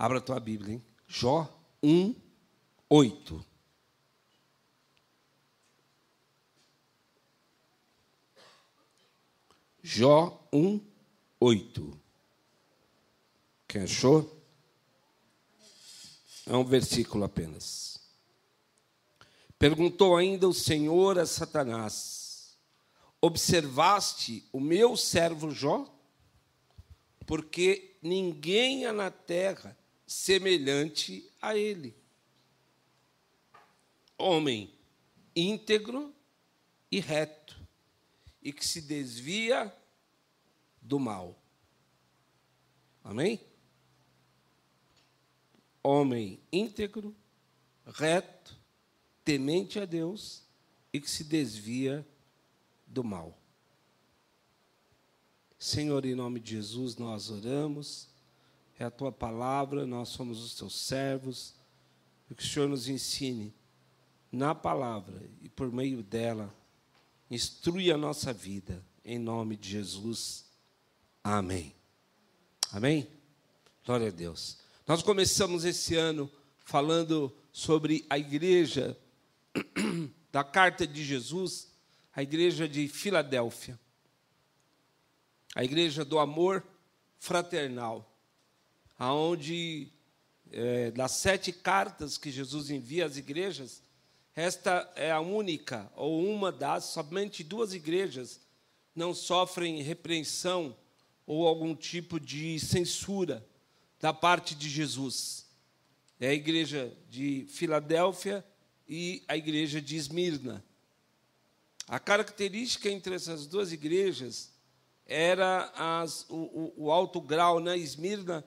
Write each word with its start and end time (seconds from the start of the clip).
Abra 0.00 0.16
a 0.16 0.20
tua 0.22 0.40
Bíblia, 0.40 0.76
hein? 0.76 0.84
Jó 1.06 1.46
1, 1.82 2.14
8. 2.88 3.44
Jó 9.82 10.48
1, 10.50 10.80
8. 11.38 12.00
Quem 13.68 13.82
achou? 13.82 14.42
É 16.46 16.56
um 16.56 16.64
versículo 16.64 17.24
apenas. 17.24 18.00
Perguntou 19.58 20.16
ainda 20.16 20.48
o 20.48 20.54
Senhor 20.54 21.18
a 21.18 21.26
Satanás: 21.26 22.56
Observaste 23.20 24.48
o 24.50 24.60
meu 24.60 24.96
servo 24.96 25.50
Jó? 25.50 25.86
Porque 27.26 27.98
ninguém 28.00 28.86
há 28.86 28.94
na 28.94 29.10
terra 29.10 29.78
semelhante 30.10 31.32
a 31.40 31.56
ele. 31.56 31.96
Homem 34.18 34.74
íntegro 35.36 36.12
e 36.90 36.98
reto, 36.98 37.56
e 38.42 38.52
que 38.52 38.66
se 38.66 38.82
desvia 38.82 39.72
do 40.82 40.98
mal. 40.98 41.40
Amém? 43.04 43.40
Homem 45.80 46.42
íntegro, 46.50 47.14
reto, 47.86 48.58
temente 49.24 49.78
a 49.78 49.84
Deus 49.84 50.42
e 50.92 51.00
que 51.00 51.08
se 51.08 51.22
desvia 51.22 52.04
do 52.84 53.04
mal. 53.04 53.40
Senhor, 55.56 56.04
em 56.04 56.16
nome 56.16 56.40
de 56.40 56.50
Jesus, 56.56 56.96
nós 56.96 57.30
oramos 57.30 58.09
é 58.80 58.86
a 58.86 58.90
tua 58.90 59.12
palavra, 59.12 59.86
nós 59.86 60.08
somos 60.08 60.42
os 60.42 60.54
teus 60.54 60.74
servos, 60.74 61.54
e 62.30 62.34
que 62.34 62.42
o 62.42 62.46
Senhor 62.46 62.66
nos 62.66 62.88
ensine 62.88 63.54
na 64.32 64.54
palavra 64.54 65.28
e 65.42 65.50
por 65.50 65.70
meio 65.70 66.02
dela, 66.02 66.54
instrui 67.30 67.92
a 67.92 67.98
nossa 67.98 68.32
vida, 68.32 68.82
em 69.04 69.18
nome 69.18 69.54
de 69.54 69.68
Jesus. 69.68 70.46
Amém. 71.22 71.74
Amém? 72.72 73.06
Glória 73.84 74.08
a 74.08 74.10
Deus. 74.10 74.58
Nós 74.86 75.02
começamos 75.02 75.66
esse 75.66 75.94
ano 75.94 76.30
falando 76.64 77.36
sobre 77.52 78.06
a 78.08 78.18
igreja 78.18 78.98
da 80.32 80.42
carta 80.42 80.86
de 80.86 81.04
Jesus, 81.04 81.70
a 82.14 82.22
igreja 82.22 82.66
de 82.66 82.88
Filadélfia, 82.88 83.78
a 85.54 85.62
igreja 85.62 86.02
do 86.02 86.18
amor 86.18 86.66
fraternal 87.18 88.09
aonde 89.00 89.88
é, 90.52 90.90
das 90.90 91.12
sete 91.12 91.52
cartas 91.52 92.18
que 92.18 92.30
Jesus 92.30 92.68
envia 92.68 93.06
às 93.06 93.16
igrejas, 93.16 93.82
esta 94.36 94.92
é 94.94 95.10
a 95.10 95.20
única 95.20 95.90
ou 95.96 96.22
uma 96.22 96.52
das, 96.52 96.84
somente 96.84 97.42
duas 97.42 97.72
igrejas 97.72 98.38
não 98.94 99.14
sofrem 99.14 99.80
repreensão 99.80 100.76
ou 101.26 101.48
algum 101.48 101.74
tipo 101.74 102.20
de 102.20 102.60
censura 102.60 103.42
da 103.98 104.12
parte 104.12 104.54
de 104.54 104.68
Jesus. 104.68 105.46
É 106.20 106.28
a 106.28 106.34
igreja 106.34 106.94
de 107.08 107.46
Filadélfia 107.48 108.44
e 108.86 109.24
a 109.26 109.34
igreja 109.34 109.80
de 109.80 109.96
Esmirna. 109.96 110.62
A 111.88 111.98
característica 111.98 112.90
entre 112.90 113.14
essas 113.14 113.46
duas 113.46 113.72
igrejas 113.72 114.52
era 115.06 115.72
as, 115.74 116.26
o, 116.28 116.36
o, 116.36 116.74
o 116.76 116.90
alto 116.90 117.18
grau, 117.18 117.60
né? 117.60 117.78
Esmirna 117.78 118.44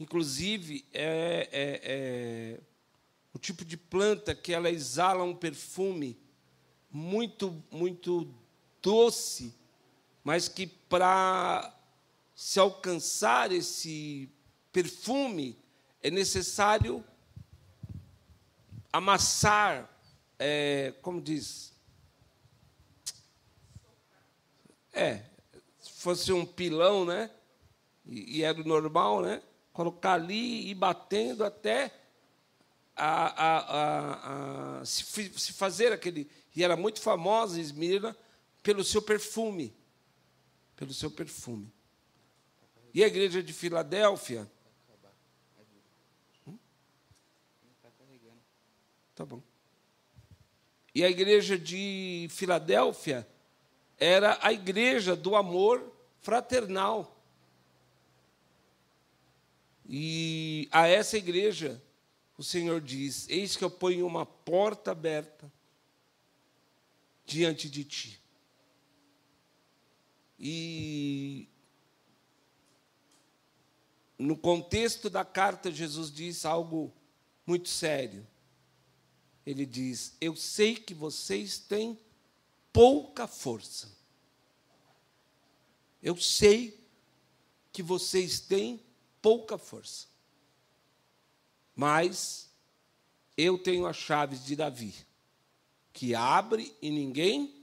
Inclusive, 0.00 0.82
é, 0.94 1.46
é, 1.52 1.80
é 1.84 2.60
o 3.34 3.38
tipo 3.38 3.66
de 3.66 3.76
planta 3.76 4.34
que 4.34 4.50
ela 4.50 4.70
exala 4.70 5.22
um 5.22 5.36
perfume 5.36 6.18
muito, 6.90 7.62
muito 7.70 8.34
doce, 8.80 9.54
mas 10.24 10.48
que 10.48 10.66
para 10.66 11.78
se 12.34 12.58
alcançar 12.58 13.52
esse 13.52 14.26
perfume 14.72 15.58
é 16.02 16.10
necessário 16.10 17.04
amassar, 18.90 19.86
é, 20.38 20.94
como 21.02 21.20
diz? 21.20 21.74
É, 24.94 25.24
se 25.78 25.92
fosse 25.92 26.32
um 26.32 26.46
pilão, 26.46 27.04
né? 27.04 27.30
E, 28.06 28.38
e 28.38 28.42
era 28.42 28.58
o 28.58 28.64
normal, 28.64 29.20
né? 29.20 29.42
Colocar 29.80 30.12
ali 30.12 30.68
e 30.68 30.74
batendo 30.74 31.42
até 31.42 31.90
a, 32.94 33.46
a, 33.46 34.80
a, 34.80 34.84
se, 34.84 35.02
se, 35.38 35.54
fazer 35.54 35.90
aquele. 35.90 36.30
E 36.54 36.62
era 36.62 36.76
muito 36.76 37.00
famosa 37.00 37.58
Esmirna 37.58 38.14
pelo 38.62 38.84
seu 38.84 39.00
perfume. 39.00 39.74
Pelo 40.76 40.92
seu 40.92 41.10
perfume. 41.10 41.72
E 42.92 43.02
a 43.02 43.06
igreja 43.06 43.42
de 43.42 43.54
Filadélfia. 43.54 44.46
Hum? 46.46 46.58
Tá 49.14 49.24
bom. 49.24 49.42
E 50.94 51.02
a 51.02 51.08
igreja 51.08 51.56
de 51.56 52.28
Filadélfia 52.28 53.26
era 53.98 54.38
a 54.42 54.52
igreja 54.52 55.16
do 55.16 55.34
amor 55.34 55.90
fraternal. 56.20 57.19
E 59.92 60.68
a 60.70 60.86
essa 60.86 61.18
igreja, 61.18 61.82
o 62.38 62.44
Senhor 62.44 62.80
diz: 62.80 63.28
Eis 63.28 63.56
que 63.56 63.64
eu 63.64 63.70
ponho 63.70 64.06
uma 64.06 64.24
porta 64.24 64.92
aberta 64.92 65.52
diante 67.26 67.68
de 67.68 67.82
ti. 67.82 68.20
E 70.38 71.48
no 74.16 74.36
contexto 74.36 75.10
da 75.10 75.24
carta, 75.24 75.72
Jesus 75.72 76.08
diz 76.08 76.44
algo 76.44 76.94
muito 77.44 77.68
sério. 77.68 78.24
Ele 79.44 79.66
diz: 79.66 80.16
Eu 80.20 80.36
sei 80.36 80.76
que 80.76 80.94
vocês 80.94 81.58
têm 81.58 81.98
pouca 82.72 83.26
força. 83.26 83.90
Eu 86.00 86.16
sei 86.16 86.80
que 87.72 87.82
vocês 87.82 88.38
têm 88.38 88.88
pouca 89.20 89.58
força. 89.58 90.06
Mas 91.74 92.50
eu 93.36 93.58
tenho 93.58 93.86
as 93.86 93.96
chaves 93.96 94.44
de 94.44 94.56
Davi, 94.56 94.94
que 95.92 96.14
abre 96.14 96.74
e 96.82 96.90
ninguém 96.90 97.54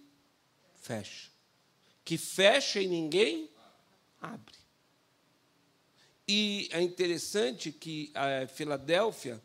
fecha, 0.81 1.29
que 2.03 2.18
fecha 2.18 2.81
e 2.81 2.88
ninguém 2.88 3.50
abre. 4.22 4.56
E 6.28 6.68
é 6.72 6.81
interessante 6.81 7.72
que 7.72 8.12
a 8.13 8.28
eh, 8.28 8.47
Filadélfia 8.47 9.41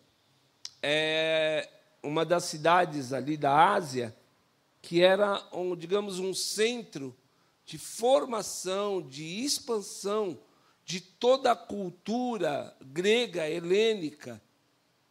é 0.82 1.68
uma 2.02 2.24
das 2.24 2.44
cidades 2.44 3.12
ali 3.12 3.36
da 3.36 3.72
Ásia 3.72 4.16
que 4.80 5.00
era, 5.00 5.40
um, 5.52 5.76
digamos, 5.76 6.18
um 6.18 6.34
centro 6.34 7.16
de 7.64 7.78
formação, 7.78 9.00
de 9.00 9.44
expansão 9.44 10.36
de 10.92 11.00
toda 11.00 11.52
a 11.52 11.56
cultura 11.56 12.76
grega, 12.82 13.48
helênica. 13.48 14.42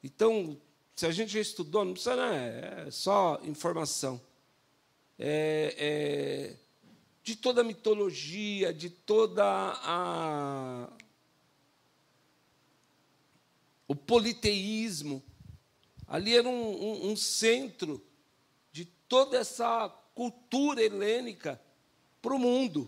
Então, 0.03 0.55
se 0.95 1.07
a 1.07 1.11
gente 1.11 1.33
já 1.33 1.39
estudou, 1.39 1.83
não 1.83 1.93
precisa, 1.93 2.15
não, 2.15 2.31
é 2.31 2.91
só 2.91 3.41
informação. 3.43 4.21
É, 5.17 5.75
é, 5.79 6.55
de 7.23 7.35
toda 7.35 7.61
a 7.61 7.63
mitologia, 7.63 8.71
de 8.71 8.91
toda 8.91 9.43
a. 9.43 10.87
o 13.87 13.95
politeísmo. 13.95 15.23
Ali 16.07 16.37
era 16.37 16.47
um, 16.47 16.51
um, 16.51 17.11
um 17.11 17.15
centro 17.15 18.05
de 18.71 18.85
toda 18.85 19.35
essa 19.35 19.89
cultura 20.13 20.83
helênica 20.83 21.59
para 22.21 22.35
o 22.35 22.37
mundo. 22.37 22.87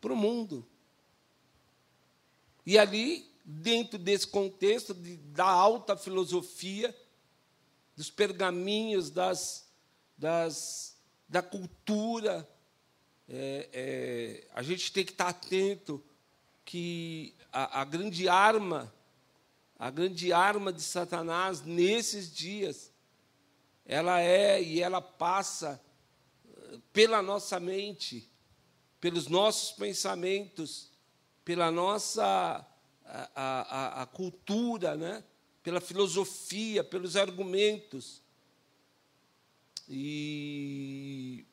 Para 0.00 0.12
o 0.12 0.16
mundo. 0.16 0.73
E 2.66 2.78
ali, 2.78 3.30
dentro 3.44 3.98
desse 3.98 4.26
contexto 4.26 4.94
de, 4.94 5.16
da 5.16 5.46
alta 5.46 5.96
filosofia, 5.96 6.94
dos 7.96 8.10
pergaminhos, 8.10 9.10
das, 9.10 9.68
das, 10.16 10.96
da 11.28 11.42
cultura, 11.42 12.48
é, 13.28 13.68
é, 13.72 14.48
a 14.54 14.62
gente 14.62 14.92
tem 14.92 15.04
que 15.04 15.12
estar 15.12 15.28
atento 15.28 16.02
que 16.64 17.34
a, 17.52 17.82
a 17.82 17.84
grande 17.84 18.28
arma, 18.28 18.92
a 19.78 19.90
grande 19.90 20.32
arma 20.32 20.72
de 20.72 20.82
Satanás 20.82 21.62
nesses 21.62 22.32
dias, 22.32 22.92
ela 23.84 24.20
é 24.20 24.62
e 24.62 24.80
ela 24.80 25.00
passa 25.00 25.80
eh, 26.46 26.78
pela 26.92 27.20
nossa 27.20 27.60
mente, 27.60 28.30
pelos 28.98 29.28
nossos 29.28 29.72
pensamentos, 29.72 30.90
pela 31.44 31.70
nossa 31.70 32.66
a, 33.04 33.30
a, 33.34 34.02
a, 34.02 34.06
cultura, 34.06 34.96
né? 34.96 35.22
pela 35.62 35.80
filosofia, 35.80 36.82
pelos 36.82 37.16
argumentos. 37.16 38.22
E 39.88 41.44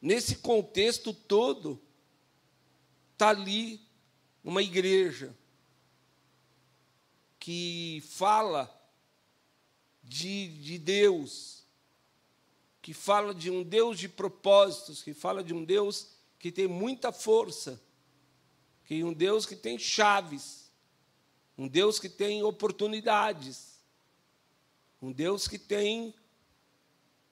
nesse 0.00 0.36
contexto 0.36 1.12
todo, 1.14 1.80
está 3.12 3.28
ali 3.28 3.80
uma 4.42 4.62
igreja 4.62 5.34
que 7.38 8.02
fala 8.08 8.70
de, 10.02 10.48
de 10.58 10.78
Deus, 10.78 11.64
que 12.80 12.92
fala 12.92 13.32
de 13.34 13.50
um 13.50 13.62
Deus 13.62 13.98
de 13.98 14.08
propósitos, 14.08 15.02
que 15.02 15.14
fala 15.14 15.42
de 15.42 15.54
um 15.54 15.64
Deus 15.64 16.08
que 16.38 16.50
tem 16.50 16.66
muita 16.66 17.12
força, 17.12 17.80
que 18.92 19.02
um 19.02 19.14
Deus 19.14 19.46
que 19.46 19.56
tem 19.56 19.78
chaves, 19.78 20.70
um 21.56 21.66
Deus 21.66 21.98
que 21.98 22.10
tem 22.10 22.42
oportunidades, 22.42 23.80
um 25.00 25.10
Deus 25.10 25.48
que 25.48 25.58
tem 25.58 26.14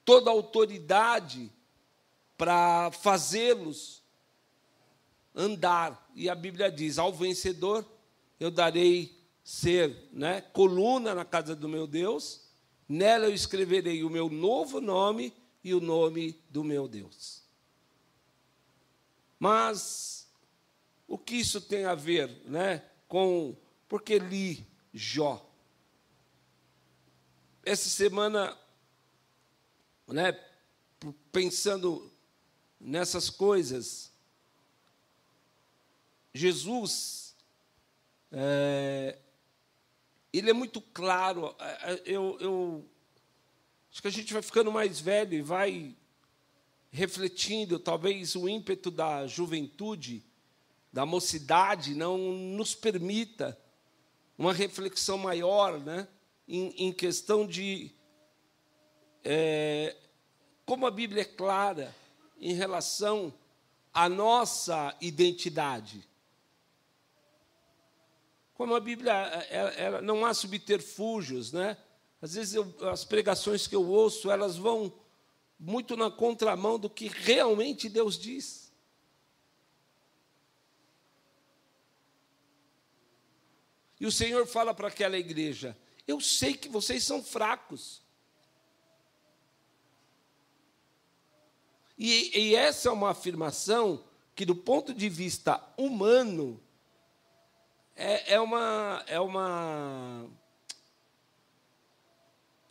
toda 0.03 0.31
a 0.31 0.33
autoridade 0.33 1.51
para 2.35 2.89
fazê-los 2.89 4.01
andar. 5.35 6.09
E 6.15 6.27
a 6.27 6.33
Bíblia 6.33 6.71
diz: 6.71 6.97
ao 6.97 7.13
vencedor 7.13 7.85
eu 8.39 8.49
darei 8.49 9.15
ser 9.43 10.09
né, 10.11 10.41
coluna 10.41 11.13
na 11.13 11.23
casa 11.23 11.55
do 11.55 11.69
meu 11.69 11.85
Deus, 11.85 12.41
nela 12.89 13.27
eu 13.27 13.35
escreverei 13.35 14.03
o 14.03 14.09
meu 14.09 14.29
novo 14.29 14.81
nome 14.81 15.31
e 15.63 15.75
o 15.75 15.79
nome 15.79 16.41
do 16.49 16.63
meu 16.63 16.87
Deus. 16.87 17.43
Mas 19.37 20.20
o 21.11 21.17
que 21.17 21.35
isso 21.35 21.59
tem 21.59 21.83
a 21.83 21.93
ver 21.93 22.29
né, 22.45 22.81
com. 23.05 23.53
Porque 23.89 24.17
li 24.17 24.65
Jó. 24.93 25.45
Essa 27.63 27.89
semana, 27.89 28.57
né, 30.07 30.31
pensando 31.29 32.09
nessas 32.79 33.29
coisas, 33.29 34.13
Jesus, 36.33 37.35
é, 38.31 39.19
ele 40.31 40.49
é 40.49 40.53
muito 40.53 40.79
claro. 40.79 41.53
Eu, 42.05 42.37
eu 42.39 42.89
acho 43.91 44.01
que 44.01 44.07
a 44.07 44.11
gente 44.11 44.31
vai 44.31 44.41
ficando 44.41 44.71
mais 44.71 45.01
velho 45.01 45.33
e 45.33 45.41
vai 45.41 45.93
refletindo, 46.89 47.77
talvez 47.77 48.33
o 48.33 48.47
ímpeto 48.47 48.89
da 48.89 49.27
juventude, 49.27 50.30
da 50.91 51.05
mocidade, 51.05 51.95
não 51.95 52.17
nos 52.17 52.75
permita 52.75 53.57
uma 54.37 54.53
reflexão 54.53 55.17
maior, 55.17 55.79
né, 55.79 56.07
em, 56.47 56.87
em 56.87 56.91
questão 56.91 57.45
de 57.45 57.91
é, 59.23 59.95
como 60.65 60.85
a 60.85 60.91
Bíblia 60.91 61.21
é 61.21 61.25
clara 61.25 61.95
em 62.39 62.53
relação 62.53 63.33
à 63.93 64.09
nossa 64.09 64.95
identidade. 64.99 66.07
Como 68.53 68.75
a 68.75 68.79
Bíblia 68.79 69.11
ela, 69.11 69.69
ela, 69.71 70.01
não 70.01 70.25
há 70.25 70.33
subterfúgios, 70.33 71.51
né? 71.51 71.77
Às 72.21 72.35
vezes 72.35 72.53
eu, 72.53 72.73
as 72.89 73.03
pregações 73.03 73.65
que 73.65 73.75
eu 73.75 73.87
ouço 73.87 74.29
elas 74.29 74.55
vão 74.55 74.93
muito 75.59 75.95
na 75.95 76.09
contramão 76.09 76.77
do 76.79 76.89
que 76.89 77.07
realmente 77.07 77.89
Deus 77.89 78.17
diz. 78.17 78.70
E 84.01 84.05
o 84.07 84.11
Senhor 84.11 84.47
fala 84.47 84.73
para 84.73 84.87
aquela 84.87 85.15
igreja: 85.15 85.77
Eu 86.07 86.19
sei 86.19 86.55
que 86.55 86.67
vocês 86.67 87.03
são 87.03 87.23
fracos. 87.23 88.01
E, 91.95 92.35
e 92.35 92.55
essa 92.55 92.89
é 92.89 92.91
uma 92.91 93.11
afirmação 93.11 94.03
que, 94.33 94.43
do 94.43 94.55
ponto 94.55 94.91
de 94.91 95.07
vista 95.07 95.63
humano, 95.77 96.59
é, 97.95 98.33
é, 98.33 98.39
uma, 98.39 99.03
é, 99.05 99.19
uma, 99.19 100.27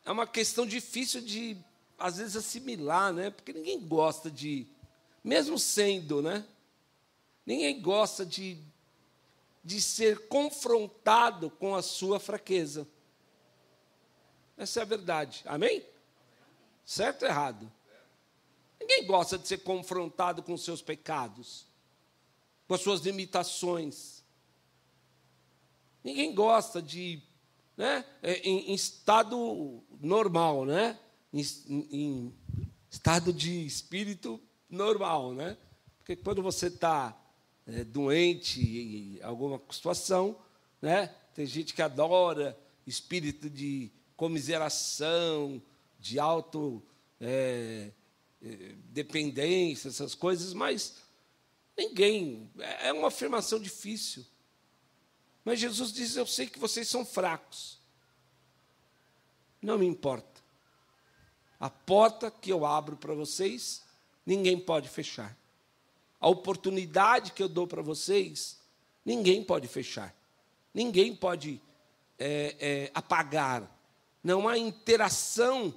é 0.05 0.11
uma 0.11 0.27
questão 0.27 0.67
difícil 0.67 1.21
de, 1.21 1.57
às 1.97 2.17
vezes, 2.17 2.35
assimilar, 2.35 3.13
né? 3.13 3.31
porque 3.31 3.53
ninguém 3.53 3.79
gosta 3.79 4.29
de, 4.29 4.67
mesmo 5.23 5.61
sendo, 5.61 6.21
né? 6.21 6.45
ninguém 7.47 7.81
gosta 7.81 8.27
de, 8.27 8.59
de 9.63 9.81
ser 9.81 10.29
confrontado 10.29 11.51
com 11.51 11.75
a 11.75 11.83
sua 11.83 12.19
fraqueza. 12.19 12.89
Essa 14.57 14.81
é 14.81 14.83
a 14.83 14.87
verdade. 14.87 15.43
Amém? 15.47 15.85
Certo 16.85 17.23
ou 17.23 17.29
errado? 17.29 17.71
Ninguém 18.81 19.07
gosta 19.07 19.39
de 19.39 19.47
ser 19.47 19.59
confrontado 19.59 20.43
com 20.43 20.57
seus 20.57 20.81
pecados, 20.81 21.67
com 22.67 22.75
as 22.75 22.81
suas 22.81 23.01
limitações. 23.03 24.25
Ninguém 26.03 26.35
gosta 26.35 26.81
de, 26.81 27.23
né, 27.77 28.05
é, 28.23 28.39
em, 28.39 28.71
em 28.71 28.75
estado 28.75 29.83
normal, 30.01 30.65
né, 30.65 30.99
em, 31.33 31.43
em, 31.69 32.35
estado 32.91 33.33
de 33.33 33.67
espírito 33.67 34.41
normal, 34.69 35.35
né, 35.35 35.57
porque 35.99 36.17
quando 36.17 36.43
você 36.43 36.67
está 36.69 37.17
é, 37.71 37.85
doente 37.85 38.61
em 38.61 39.23
alguma 39.23 39.61
situação, 39.71 40.39
né, 40.81 41.15
tem 41.35 41.47
gente 41.47 41.73
que 41.75 41.83
adora 41.83 42.59
espírito 42.87 43.49
de 43.49 43.91
comiseração, 44.17 45.63
de 45.99 46.19
auto 46.19 46.83
é, 47.21 47.91
é 48.43 48.75
dependência, 48.87 49.89
essas 49.89 50.15
coisas, 50.15 50.53
mas 50.53 50.97
ninguém. 51.77 52.51
É 52.81 52.93
uma 52.93 53.09
afirmação 53.09 53.59
difícil. 53.59 54.27
Mas 55.45 55.61
Jesus 55.61 55.93
diz: 55.93 56.17
Eu 56.17 56.27
sei 56.27 56.47
que 56.47 56.59
vocês 56.59 56.89
são 56.89 57.05
fracos. 57.05 57.79
Não 59.63 59.79
me 59.79 59.87
importa. 59.87 60.41
A 61.59 61.69
porta 61.69 62.31
que 62.31 62.51
eu 62.51 62.65
abro 62.65 62.97
para 62.97 63.15
vocês, 63.15 63.83
ninguém 64.25 64.59
pode 64.59 64.89
fechar. 64.89 65.37
A 66.21 66.29
oportunidade 66.29 67.33
que 67.33 67.43
eu 67.43 67.49
dou 67.49 67.67
para 67.67 67.81
vocês, 67.81 68.59
ninguém 69.05 69.43
pode 69.43 69.67
fechar. 69.67 70.15
Ninguém 70.75 71.17
pode 71.17 71.61
é, 72.19 72.57
é, 72.61 72.91
apagar. 72.95 73.69
Não 74.23 74.47
há 74.47 74.59
interação 74.59 75.75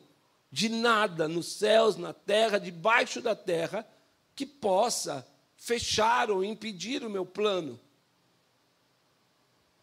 de 0.52 0.68
nada 0.68 1.28
nos 1.30 1.48
céus, 1.48 1.96
na 1.96 2.12
terra, 2.12 2.60
debaixo 2.60 3.22
da 3.22 3.36
terra, 3.36 3.88
que 4.36 4.46
possa 4.46 5.26
fechar 5.56 6.30
ou 6.30 6.44
impedir 6.44 7.06
o 7.06 7.10
meu 7.10 7.26
plano. 7.26 7.80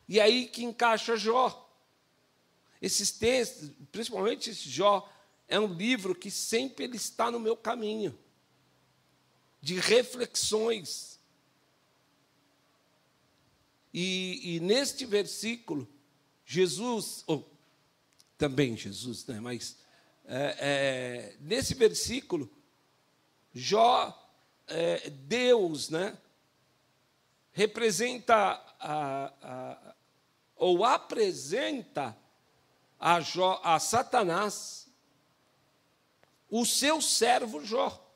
E 0.06 0.20
aí 0.20 0.46
que 0.46 0.62
encaixa 0.62 1.16
Jó. 1.16 1.68
Esses 2.82 3.10
textos, 3.10 3.70
principalmente 3.90 4.50
esse 4.50 4.68
Jó, 4.68 5.10
é 5.48 5.58
um 5.58 5.72
livro 5.72 6.14
que 6.14 6.30
sempre 6.30 6.84
ele 6.84 6.96
está 6.96 7.30
no 7.30 7.40
meu 7.40 7.56
caminho 7.56 8.16
de 9.60 9.78
reflexões. 9.78 11.18
E, 13.92 14.56
e 14.56 14.60
neste 14.60 15.04
versículo, 15.04 15.88
Jesus, 16.44 17.24
ou 17.26 17.50
também 18.38 18.76
Jesus, 18.76 19.26
né, 19.26 19.40
mas 19.40 19.76
é, 20.24 20.56
é, 20.58 21.36
nesse 21.40 21.74
versículo, 21.74 22.50
Jó, 23.52 24.16
é, 24.68 25.10
Deus, 25.10 25.90
né, 25.90 26.16
representa 27.52 28.34
a, 28.78 29.32
a, 29.42 29.94
ou 30.56 30.84
apresenta 30.84 32.16
a, 32.98 33.20
Jó, 33.20 33.60
a 33.64 33.78
Satanás 33.80 34.88
o 36.50 36.66
seu 36.66 37.00
servo 37.00 37.64
Jó. 37.64 38.09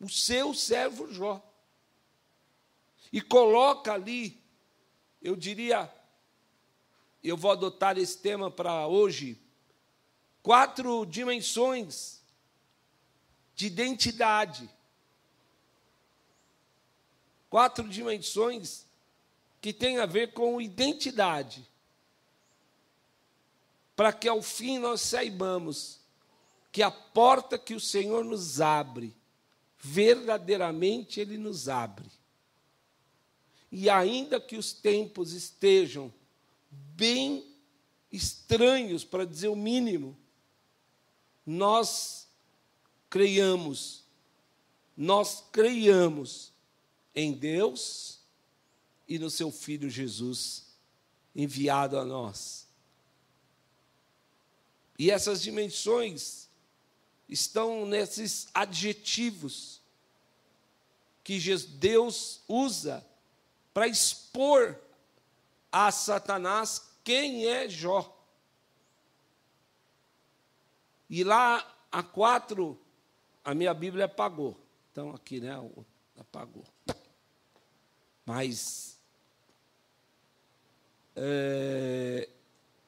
O 0.00 0.08
seu 0.08 0.52
servo 0.52 1.12
Jó. 1.12 1.42
E 3.12 3.20
coloca 3.20 3.92
ali, 3.92 4.42
eu 5.22 5.36
diria, 5.36 5.92
eu 7.22 7.36
vou 7.36 7.50
adotar 7.50 7.96
esse 7.96 8.18
tema 8.18 8.50
para 8.50 8.86
hoje, 8.86 9.40
quatro 10.42 11.04
dimensões 11.06 12.22
de 13.54 13.66
identidade. 13.66 14.68
Quatro 17.48 17.88
dimensões 17.88 18.86
que 19.62 19.72
tem 19.72 19.98
a 19.98 20.06
ver 20.06 20.32
com 20.34 20.60
identidade. 20.60 21.66
Para 23.96 24.12
que 24.12 24.28
ao 24.28 24.42
fim 24.42 24.78
nós 24.78 25.00
saibamos 25.00 26.00
que 26.70 26.82
a 26.82 26.90
porta 26.90 27.58
que 27.58 27.74
o 27.74 27.80
Senhor 27.80 28.22
nos 28.22 28.60
abre, 28.60 29.16
verdadeiramente 29.78 31.20
Ele 31.20 31.36
nos 31.38 31.68
abre. 31.68 32.10
E 33.70 33.90
ainda 33.90 34.40
que 34.40 34.56
os 34.56 34.72
tempos 34.72 35.32
estejam 35.32 36.12
bem 36.70 37.44
estranhos, 38.10 39.04
para 39.04 39.26
dizer 39.26 39.48
o 39.48 39.56
mínimo, 39.56 40.16
nós 41.44 42.26
creiamos, 43.10 44.04
nós 44.96 45.44
creiamos 45.52 46.52
em 47.14 47.32
Deus 47.32 48.20
e 49.08 49.18
no 49.18 49.30
seu 49.30 49.50
Filho 49.50 49.88
Jesus, 49.88 50.66
enviado 51.34 51.98
a 51.98 52.04
nós. 52.04 52.66
E 54.98 55.10
essas 55.10 55.42
dimensões 55.42 56.45
estão 57.28 57.84
nesses 57.84 58.48
adjetivos 58.54 59.80
que 61.24 61.38
Deus 61.64 62.40
usa 62.46 63.04
para 63.74 63.88
expor 63.88 64.78
a 65.72 65.90
Satanás 65.90 66.88
quem 67.02 67.46
é 67.46 67.68
Jó. 67.68 68.16
E 71.10 71.22
lá 71.22 71.74
a 71.90 72.02
quatro, 72.02 72.78
a 73.44 73.54
minha 73.54 73.74
Bíblia 73.74 74.06
apagou. 74.06 74.56
Então 74.92 75.10
aqui, 75.10 75.40
né? 75.40 75.52
Apagou. 76.18 76.64
Mas 78.24 78.98
é, 81.14 82.28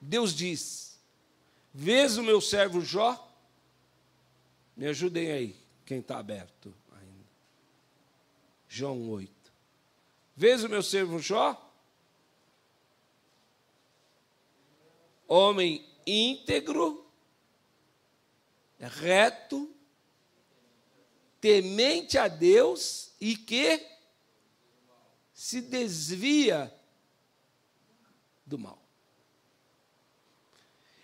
Deus 0.00 0.34
diz: 0.34 0.98
Vês 1.72 2.16
o 2.16 2.22
meu 2.22 2.40
servo 2.40 2.80
Jó? 2.80 3.27
Me 4.78 4.86
ajudem 4.86 5.32
aí, 5.32 5.56
quem 5.84 5.98
está 5.98 6.20
aberto 6.20 6.72
ainda. 6.92 7.26
João 8.68 9.10
8. 9.10 9.52
Vês 10.36 10.62
o 10.62 10.68
meu 10.68 10.84
servo 10.84 11.18
Jó? 11.18 11.60
Homem 15.26 15.84
íntegro, 16.06 17.10
reto, 18.78 19.68
temente 21.40 22.16
a 22.16 22.28
Deus 22.28 23.12
e 23.20 23.36
que 23.36 23.84
se 25.34 25.60
desvia 25.60 26.72
do 28.46 28.56
mal. 28.56 28.87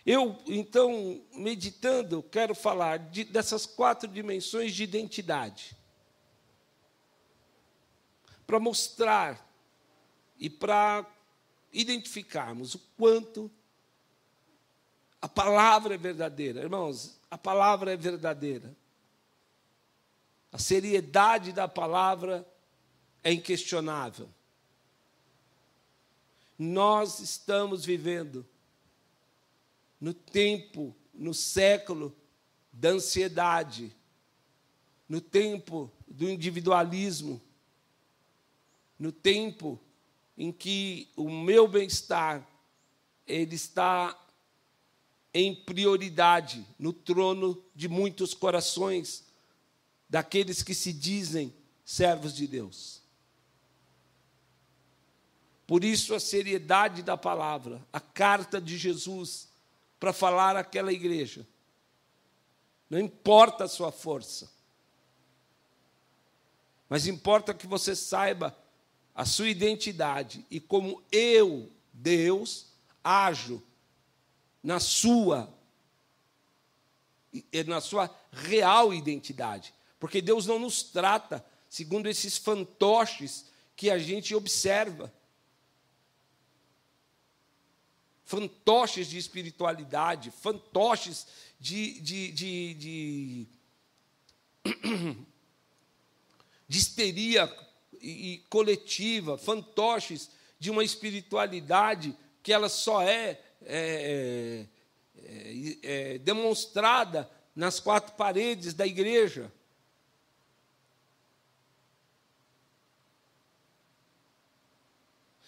Eu, 0.06 0.38
então, 0.46 1.22
meditando, 1.32 2.22
quero 2.22 2.54
falar 2.54 2.98
de, 2.98 3.24
dessas 3.24 3.64
quatro 3.64 4.06
dimensões 4.06 4.74
de 4.74 4.82
identidade. 4.82 5.74
Para 8.46 8.60
mostrar 8.60 9.50
e 10.38 10.50
para 10.50 11.06
identificarmos 11.72 12.74
o 12.74 12.78
quanto 12.98 13.50
a 15.22 15.28
palavra 15.28 15.94
é 15.94 15.98
verdadeira. 15.98 16.60
Irmãos, 16.60 17.18
a 17.30 17.38
palavra 17.38 17.94
é 17.94 17.96
verdadeira. 17.96 18.76
A 20.52 20.58
seriedade 20.58 21.50
da 21.50 21.66
palavra 21.66 22.46
é 23.22 23.32
inquestionável. 23.32 24.28
Nós 26.58 27.20
estamos 27.20 27.86
vivendo 27.86 28.46
no 30.04 30.12
tempo, 30.12 30.94
no 31.14 31.32
século 31.32 32.14
da 32.70 32.90
ansiedade, 32.90 33.90
no 35.08 35.18
tempo 35.18 35.90
do 36.06 36.28
individualismo, 36.28 37.40
no 38.98 39.10
tempo 39.10 39.80
em 40.36 40.52
que 40.52 41.08
o 41.16 41.30
meu 41.30 41.66
bem-estar 41.66 42.46
ele 43.26 43.54
está 43.54 44.14
em 45.32 45.54
prioridade 45.54 46.66
no 46.78 46.92
trono 46.92 47.64
de 47.74 47.88
muitos 47.88 48.34
corações 48.34 49.24
daqueles 50.06 50.62
que 50.62 50.74
se 50.74 50.92
dizem 50.92 51.50
servos 51.82 52.34
de 52.34 52.46
Deus. 52.46 53.00
Por 55.66 55.82
isso 55.82 56.14
a 56.14 56.20
seriedade 56.20 57.02
da 57.02 57.16
palavra, 57.16 57.82
a 57.90 58.00
carta 58.00 58.60
de 58.60 58.76
Jesus 58.76 59.53
para 60.04 60.12
falar 60.12 60.54
àquela 60.54 60.92
igreja. 60.92 61.46
Não 62.90 62.98
importa 62.98 63.64
a 63.64 63.68
sua 63.68 63.90
força, 63.90 64.52
mas 66.90 67.06
importa 67.06 67.54
que 67.54 67.66
você 67.66 67.96
saiba 67.96 68.54
a 69.14 69.24
sua 69.24 69.48
identidade 69.48 70.44
e 70.50 70.60
como 70.60 71.02
eu, 71.10 71.72
Deus, 71.90 72.66
ajo 73.02 73.62
na 74.62 74.78
sua 74.78 75.48
na 77.66 77.80
sua 77.80 78.14
real 78.30 78.92
identidade, 78.92 79.72
porque 79.98 80.20
Deus 80.20 80.44
não 80.44 80.58
nos 80.58 80.82
trata 80.82 81.42
segundo 81.66 82.10
esses 82.10 82.36
fantoches 82.36 83.46
que 83.74 83.88
a 83.88 83.98
gente 83.98 84.34
observa 84.34 85.10
fantoches 88.24 89.08
de 89.08 89.18
espiritualidade, 89.18 90.30
fantoches 90.30 91.26
de, 91.60 92.00
de, 92.00 92.32
de, 92.32 92.74
de, 92.74 93.48
de 96.68 96.78
histeria 96.78 97.54
e, 98.00 98.42
coletiva, 98.48 99.36
fantoches 99.38 100.30
de 100.58 100.70
uma 100.70 100.82
espiritualidade 100.82 102.16
que 102.42 102.52
ela 102.52 102.68
só 102.68 103.02
é, 103.02 103.40
é, 103.62 104.66
é, 105.22 105.78
é 105.82 106.18
demonstrada 106.18 107.30
nas 107.54 107.78
quatro 107.78 108.14
paredes 108.14 108.74
da 108.74 108.86
igreja. 108.86 109.52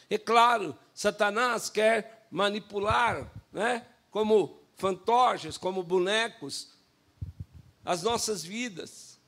É 0.09 0.17
claro, 0.17 0.79
Satanás 0.95 1.69
quer 1.69 2.16
manipular, 2.31 3.31
né? 3.53 3.87
como 4.11 4.61
fantoches, 4.75 5.57
como 5.57 5.83
bonecos, 5.83 6.73
as 7.85 8.03
nossas 8.03 8.45
vidas, 8.45 9.21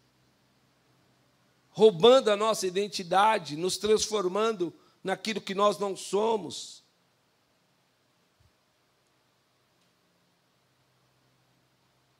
roubando 1.70 2.30
a 2.30 2.36
nossa 2.36 2.66
identidade, 2.66 3.56
nos 3.56 3.76
transformando 3.76 4.74
naquilo 5.02 5.40
que 5.40 5.54
nós 5.54 5.78
não 5.78 5.96
somos. 5.96 6.82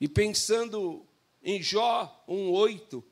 E 0.01 0.07
pensando 0.07 1.05
em 1.43 1.61
Jó 1.61 2.25
1,8, 2.29 3.03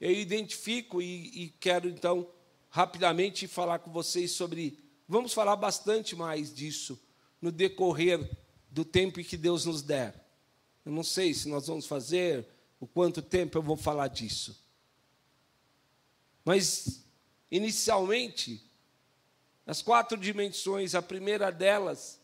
eu 0.00 0.10
identifico 0.12 1.00
e, 1.00 1.44
e 1.44 1.48
quero 1.60 1.88
então 1.88 2.30
rapidamente 2.68 3.46
falar 3.48 3.78
com 3.78 3.90
vocês 3.90 4.32
sobre 4.32 4.78
Vamos 5.10 5.32
falar 5.32 5.56
bastante 5.56 6.14
mais 6.14 6.54
disso 6.54 6.96
no 7.42 7.50
decorrer 7.50 8.30
do 8.70 8.84
tempo 8.84 9.18
que 9.24 9.36
Deus 9.36 9.64
nos 9.64 9.82
der. 9.82 10.14
Eu 10.86 10.92
não 10.92 11.02
sei 11.02 11.34
se 11.34 11.48
nós 11.48 11.66
vamos 11.66 11.84
fazer, 11.84 12.46
o 12.78 12.86
quanto 12.86 13.20
tempo 13.20 13.58
eu 13.58 13.62
vou 13.62 13.76
falar 13.76 14.06
disso. 14.06 14.64
Mas, 16.44 17.04
inicialmente, 17.50 18.64
as 19.66 19.82
quatro 19.82 20.16
dimensões, 20.16 20.94
a 20.94 21.02
primeira 21.02 21.50
delas 21.50 22.20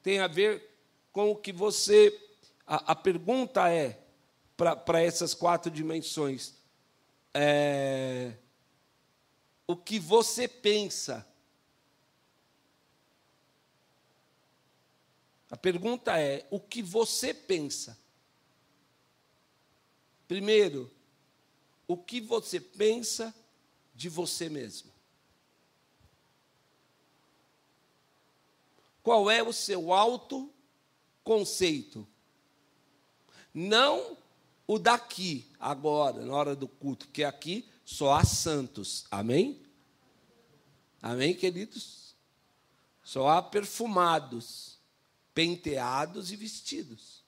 tem 0.00 0.20
a 0.20 0.28
ver 0.28 0.62
com 1.10 1.32
o 1.32 1.36
que 1.36 1.52
você. 1.52 2.16
A, 2.64 2.92
a 2.92 2.94
pergunta 2.94 3.68
é, 3.68 3.98
para 4.56 5.02
essas 5.02 5.34
quatro 5.34 5.72
dimensões, 5.72 6.54
é, 7.34 8.34
o 9.66 9.76
que 9.76 9.98
você 9.98 10.46
pensa 10.46 11.26
A 15.50 15.56
pergunta 15.56 16.20
é: 16.20 16.46
o 16.50 16.60
que 16.60 16.82
você 16.82 17.32
pensa? 17.32 17.98
Primeiro, 20.26 20.92
o 21.86 21.96
que 21.96 22.20
você 22.20 22.60
pensa 22.60 23.32
de 23.94 24.08
você 24.08 24.48
mesmo? 24.48 24.90
Qual 29.02 29.30
é 29.30 29.40
o 29.42 29.54
seu 29.54 29.94
autoconceito? 29.94 32.06
Não 33.54 34.18
o 34.66 34.78
daqui, 34.78 35.50
agora, 35.58 36.26
na 36.26 36.34
hora 36.34 36.54
do 36.54 36.68
culto, 36.68 37.06
porque 37.06 37.24
aqui 37.24 37.66
só 37.86 38.12
há 38.12 38.22
santos. 38.22 39.06
Amém? 39.10 39.62
Amém, 41.00 41.34
queridos? 41.34 42.14
Só 43.02 43.28
há 43.28 43.40
perfumados 43.40 44.77
penteados 45.38 46.32
e 46.32 46.36
vestidos. 46.36 47.22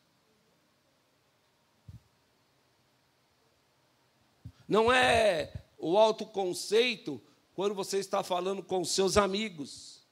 Não 4.66 4.92
é 4.92 5.52
o 5.78 5.96
autoconceito 5.96 7.22
quando 7.54 7.72
você 7.72 7.98
está 7.98 8.24
falando 8.24 8.64
com 8.64 8.84
seus 8.84 9.16
amigos. 9.16 10.02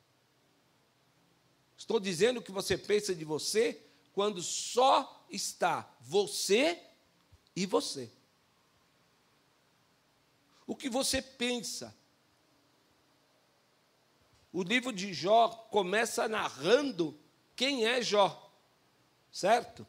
Estou 1.77 1.99
dizendo 1.99 2.41
que 2.41 2.53
você 2.53 2.79
pensa 2.79 3.13
de 3.13 3.25
você 3.25 3.85
quando 4.13 4.41
só 4.45 5.27
está 5.29 5.93
você 6.01 6.81
e 7.57 7.67
você. 7.67 8.13
O 10.69 10.77
que 10.77 10.89
você 10.89 11.21
pensa. 11.21 11.93
O 14.53 14.63
livro 14.63 14.93
de 14.93 15.13
Jó 15.13 15.49
começa 15.49 16.29
narrando 16.29 17.19
quem 17.59 17.87
é 17.87 18.01
Jó, 18.01 18.57
certo? 19.33 19.85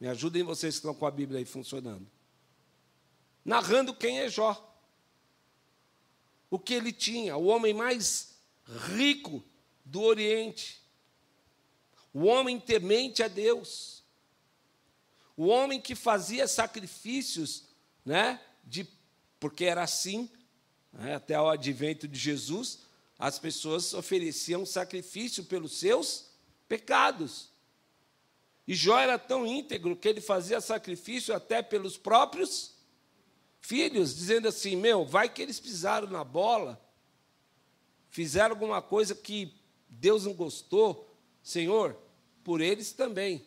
Me 0.00 0.08
ajudem 0.08 0.42
vocês 0.42 0.74
que 0.74 0.78
estão 0.78 0.92
com 0.92 1.06
a 1.06 1.12
Bíblia 1.12 1.38
aí 1.38 1.44
funcionando. 1.44 2.10
Narrando 3.44 3.94
quem 3.94 4.18
é 4.18 4.28
Jó. 4.28 4.76
O 6.50 6.58
que 6.58 6.74
ele 6.74 6.90
tinha, 6.90 7.36
o 7.36 7.46
homem 7.46 7.72
mais 7.72 8.34
rico 8.88 9.44
do 9.84 10.02
Oriente. 10.02 10.82
O 12.12 12.24
homem 12.24 12.58
temente 12.58 13.22
a 13.22 13.28
Deus. 13.28 14.02
O 15.36 15.46
homem 15.46 15.80
que 15.80 15.94
fazia 15.94 16.48
sacrifícios, 16.48 17.68
né, 18.04 18.42
de, 18.64 18.84
porque 19.38 19.66
era 19.66 19.84
assim, 19.84 20.28
né, 20.92 21.14
até 21.14 21.40
o 21.40 21.48
advento 21.48 22.08
de 22.08 22.18
Jesus, 22.18 22.80
as 23.16 23.38
pessoas 23.38 23.94
ofereciam 23.94 24.66
sacrifício 24.66 25.44
pelos 25.44 25.78
seus 25.78 26.27
pecados. 26.68 27.50
E 28.66 28.74
Jó 28.74 28.98
era 28.98 29.18
tão 29.18 29.46
íntegro 29.46 29.96
que 29.96 30.06
ele 30.06 30.20
fazia 30.20 30.60
sacrifício 30.60 31.34
até 31.34 31.62
pelos 31.62 31.96
próprios 31.96 32.74
filhos, 33.60 34.14
dizendo 34.14 34.48
assim: 34.48 34.76
Meu, 34.76 35.04
vai 35.06 35.28
que 35.28 35.40
eles 35.40 35.58
pisaram 35.58 36.08
na 36.08 36.22
bola, 36.22 36.78
fizeram 38.10 38.50
alguma 38.50 38.82
coisa 38.82 39.14
que 39.14 39.54
Deus 39.88 40.26
não 40.26 40.34
gostou, 40.34 41.16
Senhor, 41.42 41.96
por 42.44 42.60
eles 42.60 42.92
também. 42.92 43.46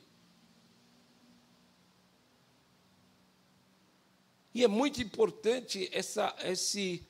E 4.53 4.63
é 4.63 4.67
muito 4.67 5.01
importante 5.01 5.89
essa, 5.93 6.35
esse, 6.43 7.07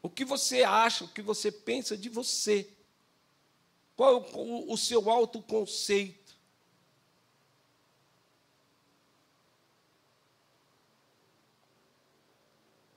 o 0.00 0.08
que 0.08 0.24
você 0.24 0.62
acha, 0.62 1.04
o 1.04 1.08
que 1.08 1.20
você 1.20 1.52
pensa 1.52 1.96
de 1.96 2.08
você. 2.08 2.73
Qual 3.96 4.26
o, 4.34 4.72
o 4.72 4.76
seu 4.76 5.08
autoconceito? 5.10 6.24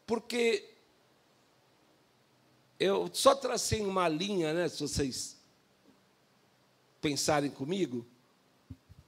porque 0.07 0.73
eu 2.79 3.09
só 3.13 3.35
tracei 3.35 3.81
uma 3.81 4.07
linha, 4.07 4.53
né, 4.53 4.69
se 4.69 4.79
vocês 4.79 5.37
pensarem 7.01 7.51
comigo. 7.51 8.07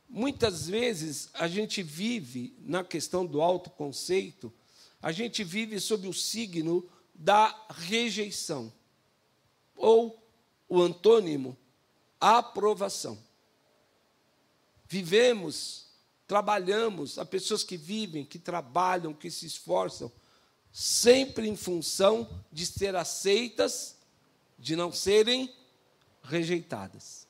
Muitas 0.09 0.67
vezes 0.67 1.29
a 1.33 1.47
gente 1.47 1.81
vive 1.81 2.53
na 2.59 2.83
questão 2.83 3.25
do 3.25 3.41
autoconceito, 3.41 4.51
a 5.01 5.13
gente 5.13 5.43
vive 5.43 5.79
sob 5.79 6.07
o 6.07 6.13
signo 6.13 6.87
da 7.15 7.67
rejeição, 7.69 8.73
ou 9.75 10.21
o 10.67 10.81
antônimo, 10.81 11.55
aprovação. 12.19 13.17
Vivemos, 14.87 15.87
trabalhamos, 16.27 17.17
há 17.17 17.25
pessoas 17.25 17.63
que 17.63 17.77
vivem, 17.77 18.25
que 18.25 18.39
trabalham, 18.39 19.13
que 19.13 19.29
se 19.29 19.45
esforçam 19.45 20.11
sempre 20.71 21.47
em 21.47 21.55
função 21.55 22.29
de 22.51 22.65
ser 22.65 22.95
aceitas, 22.95 23.97
de 24.57 24.75
não 24.75 24.91
serem 24.91 25.53
rejeitadas. 26.23 27.27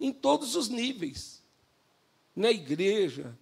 Em 0.00 0.12
todos 0.12 0.54
os 0.54 0.68
níveis. 0.68 1.42
Na 2.34 2.50
igreja. 2.50 3.36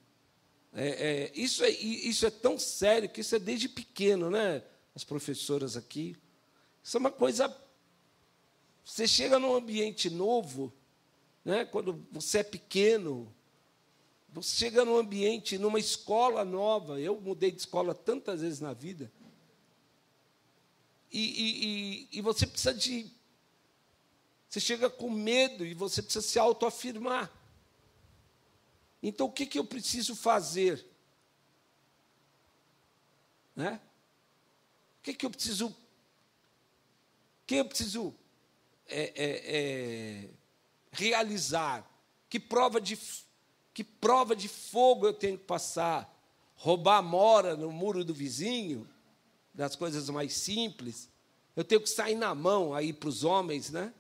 É, 0.72 0.88
é, 0.88 1.32
isso, 1.34 1.64
é, 1.64 1.70
isso 1.70 2.26
é 2.26 2.30
tão 2.30 2.58
sério 2.58 3.08
que 3.08 3.20
isso 3.20 3.34
é 3.34 3.38
desde 3.38 3.68
pequeno, 3.68 4.30
né? 4.30 4.62
As 4.94 5.04
professoras 5.04 5.76
aqui. 5.76 6.16
Isso 6.82 6.96
é 6.96 7.00
uma 7.00 7.10
coisa. 7.10 7.48
Você 8.84 9.08
chega 9.08 9.38
num 9.38 9.54
ambiente 9.54 10.10
novo, 10.10 10.72
né? 11.44 11.64
quando 11.64 12.06
você 12.12 12.38
é 12.38 12.42
pequeno, 12.42 13.34
você 14.28 14.56
chega 14.56 14.84
num 14.84 14.96
ambiente, 14.96 15.56
numa 15.56 15.78
escola 15.78 16.44
nova. 16.44 17.00
Eu 17.00 17.20
mudei 17.20 17.50
de 17.50 17.58
escola 17.58 17.94
tantas 17.94 18.40
vezes 18.42 18.60
na 18.60 18.72
vida. 18.72 19.10
E, 21.10 21.20
e, 21.20 21.64
e, 21.64 22.18
e 22.18 22.20
você 22.20 22.46
precisa 22.46 22.74
de. 22.74 23.10
Você 24.48 24.60
chega 24.60 24.90
com 24.90 25.08
medo 25.08 25.64
e 25.64 25.72
você 25.72 26.02
precisa 26.02 26.26
se 26.26 26.38
autoafirmar. 26.38 27.32
Então, 29.00 29.26
o 29.26 29.32
que, 29.32 29.46
que 29.46 29.58
eu 29.58 29.64
preciso 29.64 30.16
fazer? 30.16 30.84
Né? 33.54 33.80
O 34.98 35.02
que, 35.04 35.14
que 35.14 35.24
eu 35.24 35.30
preciso. 35.30 35.68
O 35.68 35.76
que 37.46 37.54
eu 37.56 37.64
preciso 37.64 38.14
é, 38.86 39.12
é, 39.14 39.56
é, 39.56 40.30
realizar? 40.92 41.88
Que 42.28 42.38
prova 42.38 42.80
de 42.80 42.98
que 43.72 43.82
prova 43.82 44.36
de 44.36 44.46
fogo 44.46 45.06
eu 45.06 45.12
tenho 45.12 45.36
que 45.36 45.44
passar? 45.44 46.12
Roubar 46.54 47.02
mora 47.02 47.56
no 47.56 47.72
muro 47.72 48.04
do 48.04 48.14
vizinho? 48.14 48.88
Das 49.52 49.74
coisas 49.74 50.08
mais 50.10 50.32
simples. 50.32 51.08
Eu 51.56 51.64
tenho 51.64 51.80
que 51.80 51.88
sair 51.88 52.14
na 52.14 52.34
mão 52.34 52.72
aí 52.72 52.92
para 52.92 53.08
os 53.08 53.24
homens, 53.24 53.70
né? 53.70 53.92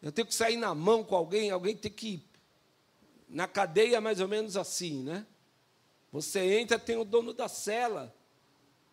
Eu 0.00 0.12
tenho 0.12 0.26
que 0.26 0.34
sair 0.34 0.56
na 0.56 0.74
mão 0.74 1.02
com 1.04 1.14
alguém, 1.14 1.50
alguém 1.50 1.76
tem 1.76 1.90
que. 1.90 2.22
Na 3.28 3.46
cadeia, 3.46 4.00
mais 4.00 4.20
ou 4.20 4.28
menos 4.28 4.56
assim, 4.56 5.02
né? 5.02 5.26
Você 6.12 6.58
entra, 6.58 6.78
tem 6.78 6.96
o 6.96 7.04
dono 7.04 7.34
da 7.34 7.48
cela. 7.48 8.14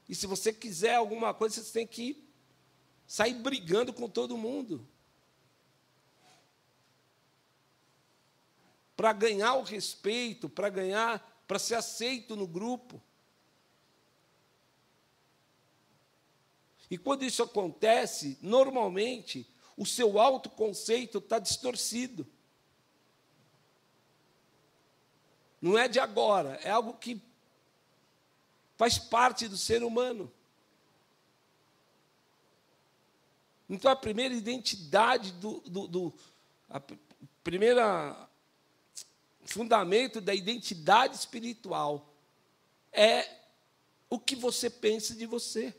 E 0.10 0.16
se 0.16 0.28
você 0.28 0.52
quiser 0.52 0.96
alguma 0.96 1.34
coisa, 1.34 1.62
você 1.62 1.72
tem 1.72 1.88
que 1.88 2.24
sair 3.08 3.36
brigando 3.36 3.94
com 3.94 4.10
todo 4.10 4.38
mundo. 4.38 4.86
Para 8.96 9.14
ganhar 9.14 9.56
o 9.56 9.64
respeito, 9.64 10.48
para 10.48 10.70
ganhar, 10.70 11.44
para 11.48 11.60
ser 11.60 11.76
aceito 11.76 12.36
no 12.36 12.48
grupo. 12.48 13.02
E 16.90 16.98
quando 16.98 17.24
isso 17.24 17.42
acontece, 17.42 18.38
normalmente 18.42 19.48
o 19.76 19.86
seu 19.86 20.20
autoconceito 20.20 21.18
está 21.18 21.40
distorcido. 21.40 22.28
Não 25.60 25.78
é 25.78 25.88
de 25.88 26.00
agora, 26.00 26.60
é 26.62 26.70
algo 26.70 26.94
que 26.94 27.22
faz 28.76 29.00
parte 29.00 29.48
do 29.48 29.58
ser 29.58 29.82
humano. 29.82 30.32
Então 33.70 33.90
a 33.90 33.96
primeira 33.96 34.36
identidade 34.36 35.32
do, 35.32 35.62
do, 35.62 35.88
do 35.88 36.14
a 36.70 36.82
primeira 37.44 38.30
fundamento 39.46 40.22
da 40.22 40.34
identidade 40.34 41.16
espiritual 41.16 42.14
é 42.92 43.28
o 44.10 44.20
que 44.20 44.36
você 44.36 44.70
pensa 44.70 45.16
de 45.16 45.26
você. 45.26 45.76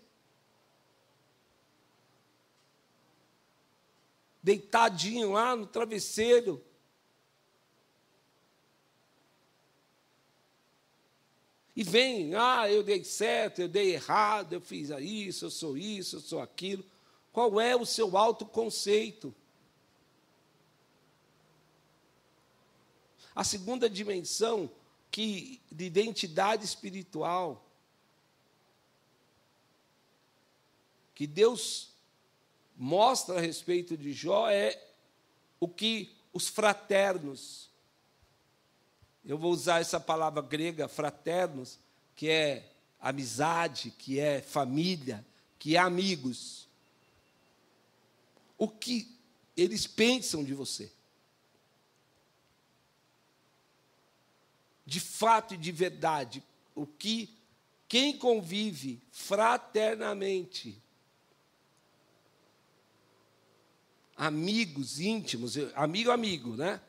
Deitadinho 4.42 5.32
lá 5.32 5.56
no 5.56 5.66
travesseiro. 5.66 6.62
E 11.76 11.82
vem, 11.82 12.34
ah, 12.34 12.70
eu 12.70 12.82
dei 12.82 13.02
certo, 13.02 13.60
eu 13.60 13.68
dei 13.68 13.94
errado, 13.94 14.52
eu 14.52 14.60
fiz 14.60 14.90
isso, 14.90 15.46
eu 15.46 15.50
sou 15.50 15.76
isso, 15.76 16.16
eu 16.16 16.20
sou 16.20 16.40
aquilo. 16.40 16.84
Qual 17.32 17.60
é 17.60 17.74
o 17.74 17.84
seu 17.84 18.16
autoconceito? 18.16 19.34
A 23.34 23.42
segunda 23.44 23.88
dimensão 23.88 24.70
que 25.10 25.60
de 25.70 25.84
identidade 25.84 26.64
espiritual 26.64 27.64
que 31.14 31.26
Deus 31.26 31.90
mostra 32.76 33.38
a 33.38 33.40
respeito 33.40 33.96
de 33.96 34.12
Jó 34.12 34.48
é 34.48 34.80
o 35.60 35.68
que 35.68 36.12
os 36.32 36.48
fraternos 36.48 37.70
eu 39.24 39.38
vou 39.38 39.52
usar 39.52 39.80
essa 39.80 39.98
palavra 39.98 40.42
grega 40.42 40.86
fraternos, 40.86 41.78
que 42.14 42.28
é 42.28 42.70
amizade, 43.00 43.90
que 43.90 44.20
é 44.20 44.42
família, 44.42 45.24
que 45.58 45.76
é 45.76 45.78
amigos. 45.78 46.68
O 48.58 48.68
que 48.68 49.10
eles 49.56 49.86
pensam 49.86 50.44
de 50.44 50.52
você. 50.52 50.92
De 54.84 55.00
fato 55.00 55.54
e 55.54 55.56
de 55.56 55.72
verdade, 55.72 56.42
o 56.74 56.86
que 56.86 57.36
quem 57.88 58.16
convive 58.16 59.00
fraternamente 59.10 60.82
amigos 64.16 65.00
íntimos, 65.00 65.56
amigo, 65.74 66.10
amigo, 66.10 66.56
né? 66.56 66.80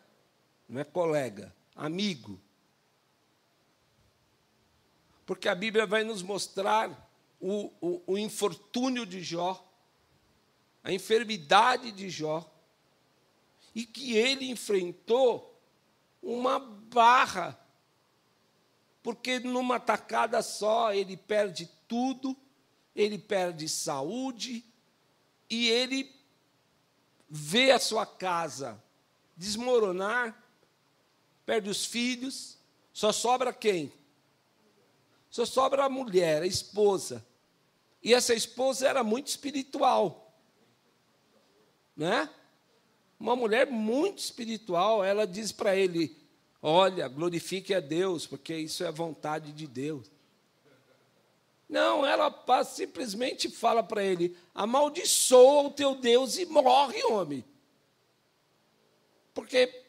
Não 0.67 0.81
é 0.81 0.83
colega, 0.83 1.55
amigo. 1.75 2.39
Porque 5.25 5.47
a 5.47 5.55
Bíblia 5.55 5.85
vai 5.85 6.03
nos 6.03 6.21
mostrar 6.21 6.89
o, 7.39 7.71
o, 7.81 8.13
o 8.13 8.17
infortúnio 8.17 9.05
de 9.05 9.21
Jó, 9.21 9.63
a 10.83 10.91
enfermidade 10.91 11.91
de 11.91 12.09
Jó, 12.09 12.49
e 13.73 13.85
que 13.85 14.15
ele 14.15 14.49
enfrentou 14.49 15.59
uma 16.21 16.59
barra, 16.59 17.59
porque 19.05 19.37
numa 19.37 19.79
tacada 19.79 20.41
só 20.41 20.91
ele 20.91 21.15
perde 21.15 21.69
tudo, 21.87 22.35
ele 22.95 23.19
perde 23.19 23.69
saúde, 23.69 24.65
e 25.47 25.69
ele 25.69 26.11
vê 27.29 27.69
a 27.69 27.77
sua 27.77 28.03
casa 28.03 28.83
desmoronar, 29.37 30.35
perde 31.45 31.69
os 31.69 31.85
filhos, 31.85 32.57
só 32.91 33.11
sobra 33.11 33.53
quem? 33.53 33.93
Só 35.29 35.45
sobra 35.45 35.85
a 35.85 35.89
mulher, 35.89 36.41
a 36.41 36.47
esposa. 36.47 37.23
E 38.01 38.11
essa 38.11 38.33
esposa 38.33 38.87
era 38.87 39.03
muito 39.03 39.27
espiritual. 39.27 40.33
Né? 41.95 42.27
Uma 43.19 43.35
mulher 43.35 43.67
muito 43.67 44.17
espiritual, 44.17 45.03
ela 45.03 45.27
diz 45.27 45.51
para 45.51 45.75
ele: 45.75 46.24
Olha, 46.67 47.07
glorifique 47.07 47.75
a 47.75 47.79
Deus, 47.79 48.25
porque 48.25 48.57
isso 48.57 48.83
é 48.83 48.91
vontade 48.91 49.51
de 49.51 49.67
Deus. 49.67 50.09
Não, 51.69 52.03
ela 52.03 52.33
simplesmente 52.63 53.51
fala 53.51 53.83
para 53.83 54.03
ele: 54.03 54.35
amaldiçoa 54.51 55.67
o 55.67 55.69
teu 55.69 55.93
Deus 55.93 56.39
e 56.39 56.45
morre, 56.47 57.03
homem. 57.03 57.45
Porque 59.31 59.85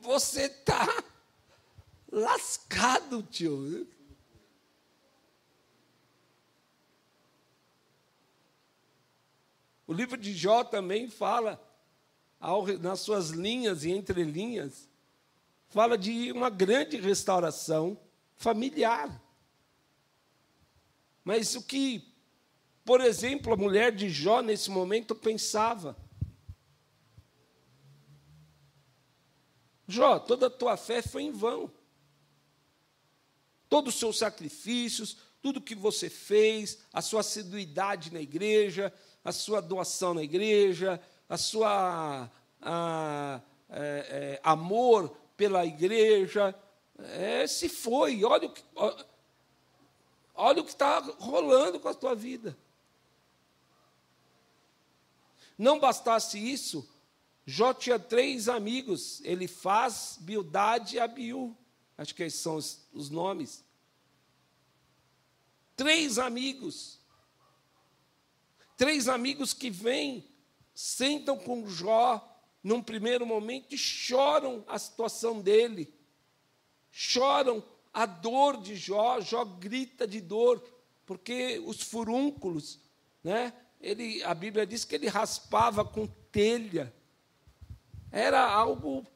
você 0.00 0.46
está 0.46 0.86
lascado, 2.10 3.22
tio. 3.22 3.86
O 9.86 9.92
livro 9.92 10.16
de 10.16 10.32
Jó 10.32 10.64
também 10.64 11.10
fala, 11.10 11.62
nas 12.80 13.00
suas 13.00 13.30
linhas 13.30 13.84
e 13.84 13.90
entrelinhas, 13.90 14.88
fala 15.68 15.98
de 15.98 16.30
uma 16.32 16.48
grande 16.48 16.96
restauração 16.96 17.98
familiar. 18.36 19.22
Mas 21.24 21.56
o 21.56 21.62
que, 21.62 22.14
por 22.84 23.00
exemplo, 23.00 23.52
a 23.52 23.56
mulher 23.56 23.90
de 23.90 24.08
Jó 24.08 24.42
nesse 24.42 24.70
momento 24.70 25.14
pensava? 25.14 25.96
Jó, 29.88 30.18
toda 30.18 30.46
a 30.46 30.50
tua 30.50 30.76
fé 30.76 31.02
foi 31.02 31.22
em 31.22 31.32
vão. 31.32 31.70
Todos 33.68 33.94
os 33.94 34.00
seus 34.00 34.18
sacrifícios, 34.18 35.18
tudo 35.42 35.60
que 35.60 35.74
você 35.74 36.08
fez, 36.08 36.78
a 36.92 37.02
sua 37.02 37.20
assiduidade 37.20 38.12
na 38.12 38.20
igreja, 38.20 38.92
a 39.24 39.32
sua 39.32 39.60
doação 39.60 40.14
na 40.14 40.22
igreja, 40.22 41.00
a 41.28 41.36
sua 41.36 42.30
a, 42.62 43.40
é, 43.68 43.80
é, 43.80 44.40
amor 44.42 45.16
pela 45.36 45.64
igreja, 45.64 46.54
é, 46.98 47.46
se 47.46 47.68
foi. 47.68 48.24
Olha 48.24 48.48
o 48.48 48.52
que. 48.52 48.62
Olha 50.34 50.60
o 50.60 50.64
que 50.64 50.70
está 50.70 50.98
rolando 51.18 51.80
com 51.80 51.88
a 51.88 51.94
tua 51.94 52.14
vida. 52.14 52.56
Não 55.58 55.78
bastasse 55.78 56.38
isso, 56.38 56.86
Jó 57.46 57.72
tinha 57.72 57.98
três 57.98 58.48
amigos, 58.48 59.20
ele 59.22 59.46
faz 59.46 60.18
Bildade 60.20 60.96
e 60.96 61.00
Abiú. 61.00 61.56
Acho 61.96 62.12
que 62.12 62.24
esses 62.24 62.40
são 62.40 62.56
os, 62.56 62.86
os 62.92 63.08
nomes. 63.08 63.64
Três 65.76 66.18
amigos. 66.18 66.98
Três 68.76 69.08
amigos 69.08 69.54
que 69.54 69.70
vêm, 69.70 70.28
sentam 70.76 71.38
com 71.38 71.66
Jó 71.66 72.22
num 72.62 72.82
primeiro 72.82 73.24
momento 73.24 73.74
e 73.74 73.78
choram 73.78 74.62
a 74.68 74.78
situação 74.78 75.40
dele. 75.40 75.92
Choram 76.90 77.64
a 77.94 78.04
dor 78.04 78.60
de 78.60 78.76
Jó, 78.76 79.18
Jó 79.22 79.42
grita 79.42 80.06
de 80.06 80.20
dor, 80.20 80.62
porque 81.06 81.58
os 81.64 81.80
furúnculos, 81.80 82.78
né? 83.24 83.54
Ele, 83.80 84.22
a 84.22 84.34
Bíblia 84.34 84.66
diz 84.66 84.84
que 84.84 84.94
ele 84.94 85.08
raspava 85.08 85.82
com 85.82 86.06
telha. 86.30 86.94
Era 88.12 88.46
algo 88.46 89.06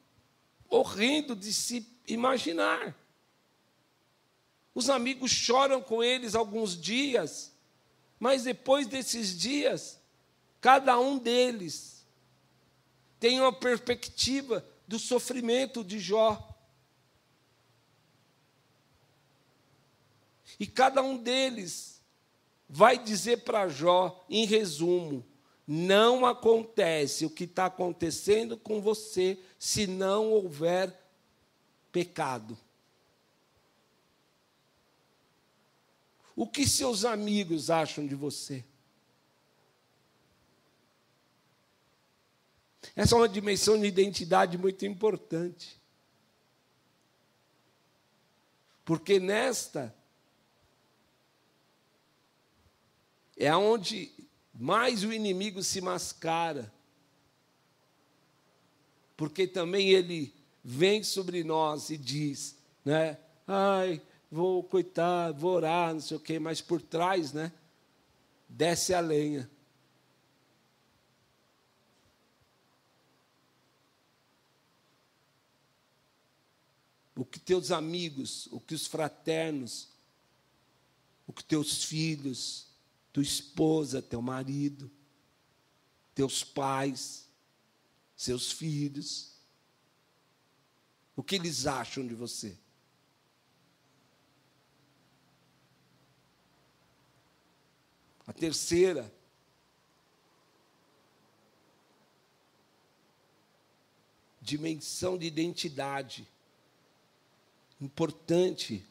horrendo 0.66 1.36
de 1.36 1.52
se 1.52 1.86
imaginar. 2.08 2.96
Os 4.74 4.88
amigos 4.88 5.30
choram 5.30 5.82
com 5.82 6.02
eles 6.02 6.34
alguns 6.34 6.80
dias, 6.80 7.52
mas 8.18 8.44
depois 8.44 8.86
desses 8.86 9.38
dias, 9.38 9.99
cada 10.60 10.98
um 10.98 11.18
deles 11.18 12.04
tem 13.18 13.40
uma 13.40 13.52
perspectiva 13.52 14.64
do 14.86 14.98
sofrimento 14.98 15.84
de 15.84 15.98
Jó. 15.98 16.48
E 20.58 20.66
cada 20.66 21.02
um 21.02 21.16
deles 21.16 22.00
vai 22.68 22.98
dizer 22.98 23.44
para 23.44 23.68
Jó, 23.68 24.24
em 24.28 24.46
resumo, 24.46 25.24
não 25.66 26.26
acontece 26.26 27.24
o 27.24 27.30
que 27.30 27.44
está 27.44 27.66
acontecendo 27.66 28.56
com 28.56 28.80
você 28.80 29.38
se 29.58 29.86
não 29.86 30.30
houver 30.30 30.92
pecado. 31.92 32.58
O 36.34 36.46
que 36.46 36.66
seus 36.66 37.04
amigos 37.04 37.70
acham 37.70 38.06
de 38.06 38.14
você? 38.14 38.64
Essa 42.96 43.14
é 43.14 43.18
uma 43.18 43.28
dimensão 43.28 43.78
de 43.78 43.86
identidade 43.86 44.56
muito 44.56 44.84
importante. 44.86 45.80
Porque 48.84 49.20
nesta 49.20 49.94
é 53.36 53.54
onde 53.54 54.12
mais 54.52 55.04
o 55.04 55.12
inimigo 55.12 55.62
se 55.62 55.80
mascara. 55.80 56.72
Porque 59.16 59.46
também 59.46 59.90
ele 59.90 60.34
vem 60.62 61.02
sobre 61.02 61.44
nós 61.44 61.90
e 61.90 61.96
diz, 61.96 62.56
né? 62.84 63.18
Ai, 63.46 64.02
vou 64.30 64.62
coitar, 64.62 65.32
vou 65.32 65.54
orar, 65.54 65.94
não 65.94 66.00
sei 66.00 66.16
o 66.16 66.20
quê, 66.20 66.38
mas 66.38 66.60
por 66.60 66.82
trás, 66.82 67.32
né? 67.32 67.52
Desce 68.48 68.92
a 68.92 69.00
lenha. 69.00 69.50
O 77.20 77.24
que 77.26 77.38
teus 77.38 77.70
amigos, 77.70 78.46
o 78.46 78.58
que 78.58 78.74
os 78.74 78.86
fraternos, 78.86 79.90
o 81.26 81.34
que 81.34 81.44
teus 81.44 81.84
filhos, 81.84 82.68
tua 83.12 83.22
esposa, 83.22 84.00
teu 84.00 84.22
marido, 84.22 84.90
teus 86.14 86.42
pais, 86.42 87.28
seus 88.16 88.50
filhos. 88.50 89.34
O 91.14 91.22
que 91.22 91.34
eles 91.34 91.66
acham 91.66 92.06
de 92.06 92.14
você? 92.14 92.56
A 98.26 98.32
terceira, 98.32 99.12
dimensão 104.40 105.18
de 105.18 105.26
identidade, 105.26 106.26
importante 107.80 108.84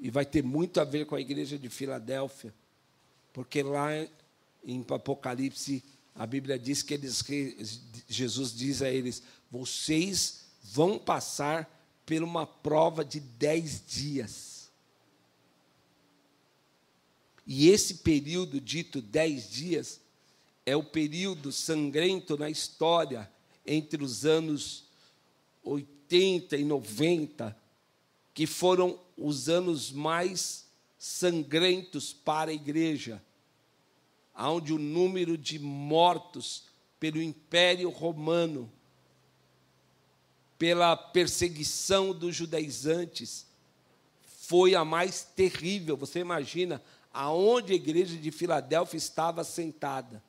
e 0.00 0.10
vai 0.10 0.24
ter 0.24 0.42
muito 0.42 0.80
a 0.80 0.84
ver 0.84 1.06
com 1.06 1.14
a 1.14 1.20
igreja 1.20 1.58
de 1.58 1.68
Filadélfia, 1.68 2.54
porque 3.32 3.62
lá 3.62 3.90
em 4.64 4.84
Apocalipse 4.88 5.82
a 6.14 6.26
Bíblia 6.26 6.58
diz 6.58 6.82
que 6.82 6.94
eles, 6.94 7.24
Jesus 8.08 8.54
diz 8.54 8.82
a 8.82 8.90
eles: 8.90 9.22
vocês 9.50 10.46
vão 10.62 10.98
passar 10.98 11.70
por 12.04 12.22
uma 12.22 12.46
prova 12.46 13.04
de 13.04 13.20
dez 13.20 13.82
dias. 13.86 14.70
E 17.46 17.68
esse 17.68 17.96
período 17.96 18.60
dito 18.60 19.00
dez 19.00 19.48
dias 19.50 20.00
é 20.64 20.74
o 20.74 20.82
período 20.82 21.52
sangrento 21.52 22.36
na 22.36 22.50
história 22.50 23.30
entre 23.64 24.02
os 24.02 24.24
anos 24.24 24.84
80 26.06 26.56
e 26.56 26.64
90, 26.64 27.56
que 28.32 28.46
foram 28.46 28.98
os 29.16 29.48
anos 29.48 29.90
mais 29.90 30.66
sangrentos 30.98 32.12
para 32.12 32.50
a 32.50 32.54
igreja. 32.54 33.22
onde 34.38 34.72
o 34.72 34.78
número 34.78 35.36
de 35.36 35.58
mortos 35.58 36.64
pelo 37.00 37.22
Império 37.22 37.88
Romano, 37.88 38.70
pela 40.58 40.94
perseguição 40.94 42.12
dos 42.12 42.36
judaizantes, 42.36 43.46
foi 44.22 44.74
a 44.74 44.84
mais 44.84 45.22
terrível. 45.22 45.96
Você 45.96 46.20
imagina 46.20 46.82
aonde 47.12 47.72
a 47.72 47.76
igreja 47.76 48.16
de 48.16 48.30
Filadélfia 48.30 48.98
estava 48.98 49.42
sentada. 49.42 50.22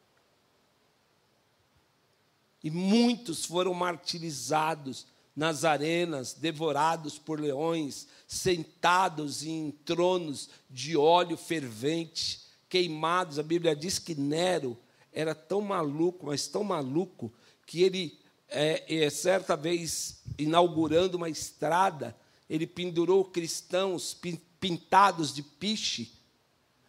E 2.64 2.72
muitos 2.72 3.44
foram 3.46 3.74
martirizados 3.74 5.06
nas 5.38 5.64
arenas, 5.64 6.34
devorados 6.34 7.20
por 7.20 7.40
leões, 7.40 8.08
sentados 8.28 9.46
em 9.46 9.70
tronos 9.86 10.50
de 10.68 10.98
óleo 10.98 11.38
fervente, 11.38 12.42
queimados. 12.68 13.38
A 13.38 13.44
Bíblia 13.44 13.76
diz 13.76 14.00
que 14.00 14.16
Nero 14.16 14.76
era 15.14 15.36
tão 15.36 15.62
maluco, 15.62 16.26
mas 16.26 16.48
tão 16.48 16.64
maluco, 16.64 17.32
que 17.68 17.84
ele, 17.84 18.18
é, 18.50 19.04
é, 19.04 19.10
certa 19.12 19.56
vez, 19.56 20.24
inaugurando 20.40 21.18
uma 21.18 21.30
estrada, 21.30 22.18
ele 22.50 22.66
pendurou 22.66 23.24
cristãos 23.24 24.20
pintados 24.60 25.36
de 25.36 25.44
piche 25.44 26.14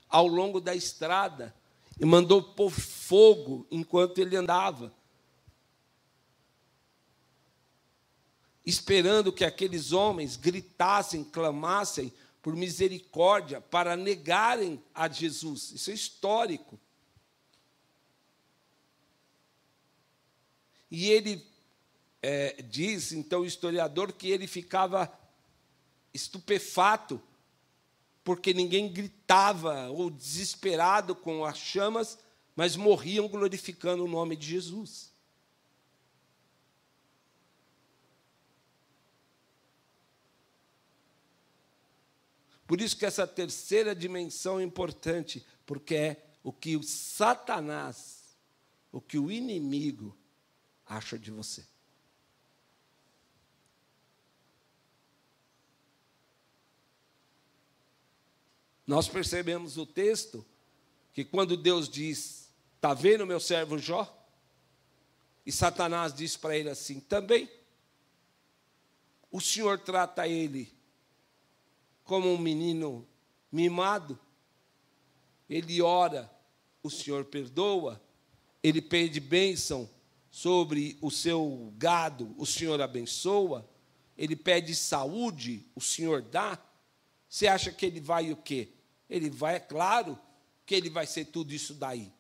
ao 0.08 0.26
longo 0.26 0.58
da 0.58 0.74
estrada 0.74 1.54
e 2.00 2.06
mandou 2.06 2.42
pôr 2.42 2.70
fogo 2.70 3.66
enquanto 3.70 4.18
ele 4.18 4.36
andava. 4.36 4.90
Esperando 8.68 9.32
que 9.32 9.46
aqueles 9.46 9.92
homens 9.92 10.36
gritassem, 10.36 11.24
clamassem 11.24 12.12
por 12.42 12.54
misericórdia 12.54 13.62
para 13.62 13.96
negarem 13.96 14.82
a 14.94 15.08
Jesus. 15.08 15.72
Isso 15.72 15.90
é 15.90 15.94
histórico. 15.94 16.78
E 20.90 21.08
ele 21.08 21.42
é, 22.22 22.60
diz, 22.60 23.12
então, 23.12 23.40
o 23.40 23.46
historiador, 23.46 24.12
que 24.12 24.30
ele 24.30 24.46
ficava 24.46 25.10
estupefato, 26.12 27.22
porque 28.22 28.52
ninguém 28.52 28.92
gritava 28.92 29.88
ou 29.88 30.10
desesperado 30.10 31.14
com 31.14 31.42
as 31.42 31.56
chamas, 31.56 32.18
mas 32.54 32.76
morriam 32.76 33.28
glorificando 33.28 34.04
o 34.04 34.08
nome 34.08 34.36
de 34.36 34.46
Jesus. 34.46 35.10
Por 42.68 42.82
isso 42.82 42.98
que 42.98 43.06
essa 43.06 43.26
terceira 43.26 43.96
dimensão 43.96 44.60
é 44.60 44.62
importante, 44.62 45.44
porque 45.64 45.94
é 45.94 46.26
o 46.44 46.52
que 46.52 46.76
o 46.76 46.82
Satanás, 46.82 48.36
o 48.92 49.00
que 49.00 49.18
o 49.18 49.32
inimigo 49.32 50.14
acha 50.84 51.18
de 51.18 51.30
você. 51.30 51.66
Nós 58.86 59.08
percebemos 59.08 59.78
o 59.78 59.86
texto 59.86 60.44
que 61.14 61.24
quando 61.24 61.56
Deus 61.56 61.88
diz: 61.88 62.52
"Tá 62.82 62.92
vendo 62.92 63.26
meu 63.26 63.40
servo 63.40 63.78
Jó?" 63.78 64.14
E 65.46 65.50
Satanás 65.50 66.12
diz 66.12 66.36
para 66.36 66.54
ele 66.54 66.68
assim: 66.68 67.00
"Também 67.00 67.50
o 69.30 69.40
Senhor 69.40 69.78
trata 69.78 70.28
ele 70.28 70.77
como 72.08 72.32
um 72.32 72.38
menino 72.38 73.06
mimado. 73.52 74.18
Ele 75.46 75.82
ora, 75.82 76.32
o 76.82 76.88
Senhor 76.88 77.26
perdoa. 77.26 78.02
Ele 78.62 78.80
pede 78.80 79.20
bênção 79.20 79.88
sobre 80.30 80.96
o 81.02 81.10
seu 81.10 81.70
gado, 81.76 82.34
o 82.38 82.46
Senhor 82.46 82.80
abençoa. 82.80 83.68
Ele 84.16 84.34
pede 84.34 84.74
saúde, 84.74 85.66
o 85.74 85.82
Senhor 85.82 86.22
dá. 86.22 86.58
Você 87.28 87.46
acha 87.46 87.70
que 87.70 87.84
ele 87.84 88.00
vai 88.00 88.32
o 88.32 88.36
quê? 88.36 88.70
Ele 89.08 89.28
vai, 89.28 89.56
é 89.56 89.60
claro, 89.60 90.18
que 90.64 90.74
ele 90.74 90.88
vai 90.88 91.06
ser 91.06 91.26
tudo 91.26 91.52
isso 91.52 91.74
daí. 91.74 92.10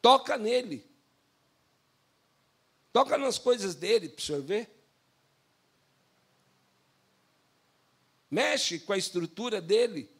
Toca 0.00 0.38
nele. 0.38 0.86
Toca 2.94 3.18
nas 3.18 3.36
coisas 3.38 3.74
dele, 3.74 4.08
para 4.08 4.20
o 4.20 4.22
senhor 4.22 4.42
ver. 4.42 4.77
Mexe 8.30 8.78
com 8.78 8.92
a 8.92 8.98
estrutura 8.98 9.60
dele. 9.60 10.10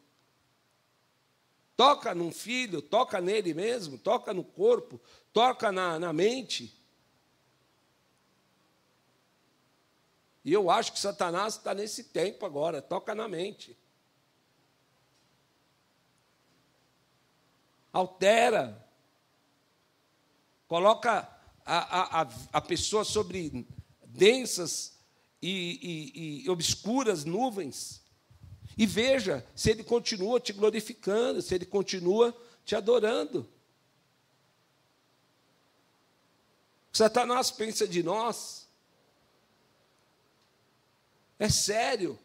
Toca 1.75 2.13
num 2.13 2.31
filho, 2.31 2.81
toca 2.81 3.21
nele 3.21 3.53
mesmo, 3.53 3.97
toca 3.97 4.33
no 4.33 4.43
corpo, 4.43 4.99
toca 5.31 5.71
na, 5.71 5.97
na 5.97 6.11
mente. 6.11 6.77
E 10.43 10.51
eu 10.51 10.69
acho 10.69 10.91
que 10.91 10.99
Satanás 10.99 11.55
está 11.55 11.73
nesse 11.73 12.05
tempo 12.05 12.45
agora, 12.45 12.81
toca 12.81 13.15
na 13.15 13.27
mente. 13.27 13.77
Altera. 17.93 18.85
Coloca 20.67 21.27
a, 21.65 22.21
a, 22.21 22.29
a 22.53 22.61
pessoa 22.61 23.03
sobre 23.03 23.65
densas 24.05 24.98
e, 25.41 26.41
e, 26.41 26.45
e 26.45 26.49
obscuras 26.49 27.25
nuvens. 27.25 28.01
E 28.77 28.85
veja 28.85 29.45
se 29.55 29.71
ele 29.71 29.83
continua 29.83 30.39
te 30.39 30.53
glorificando, 30.53 31.41
se 31.41 31.53
ele 31.53 31.65
continua 31.65 32.35
te 32.63 32.75
adorando. 32.75 33.47
Satanás 36.91 37.51
pensa 37.51 37.87
de 37.87 38.03
nós. 38.03 38.67
É 41.37 41.49
sério. 41.49 42.19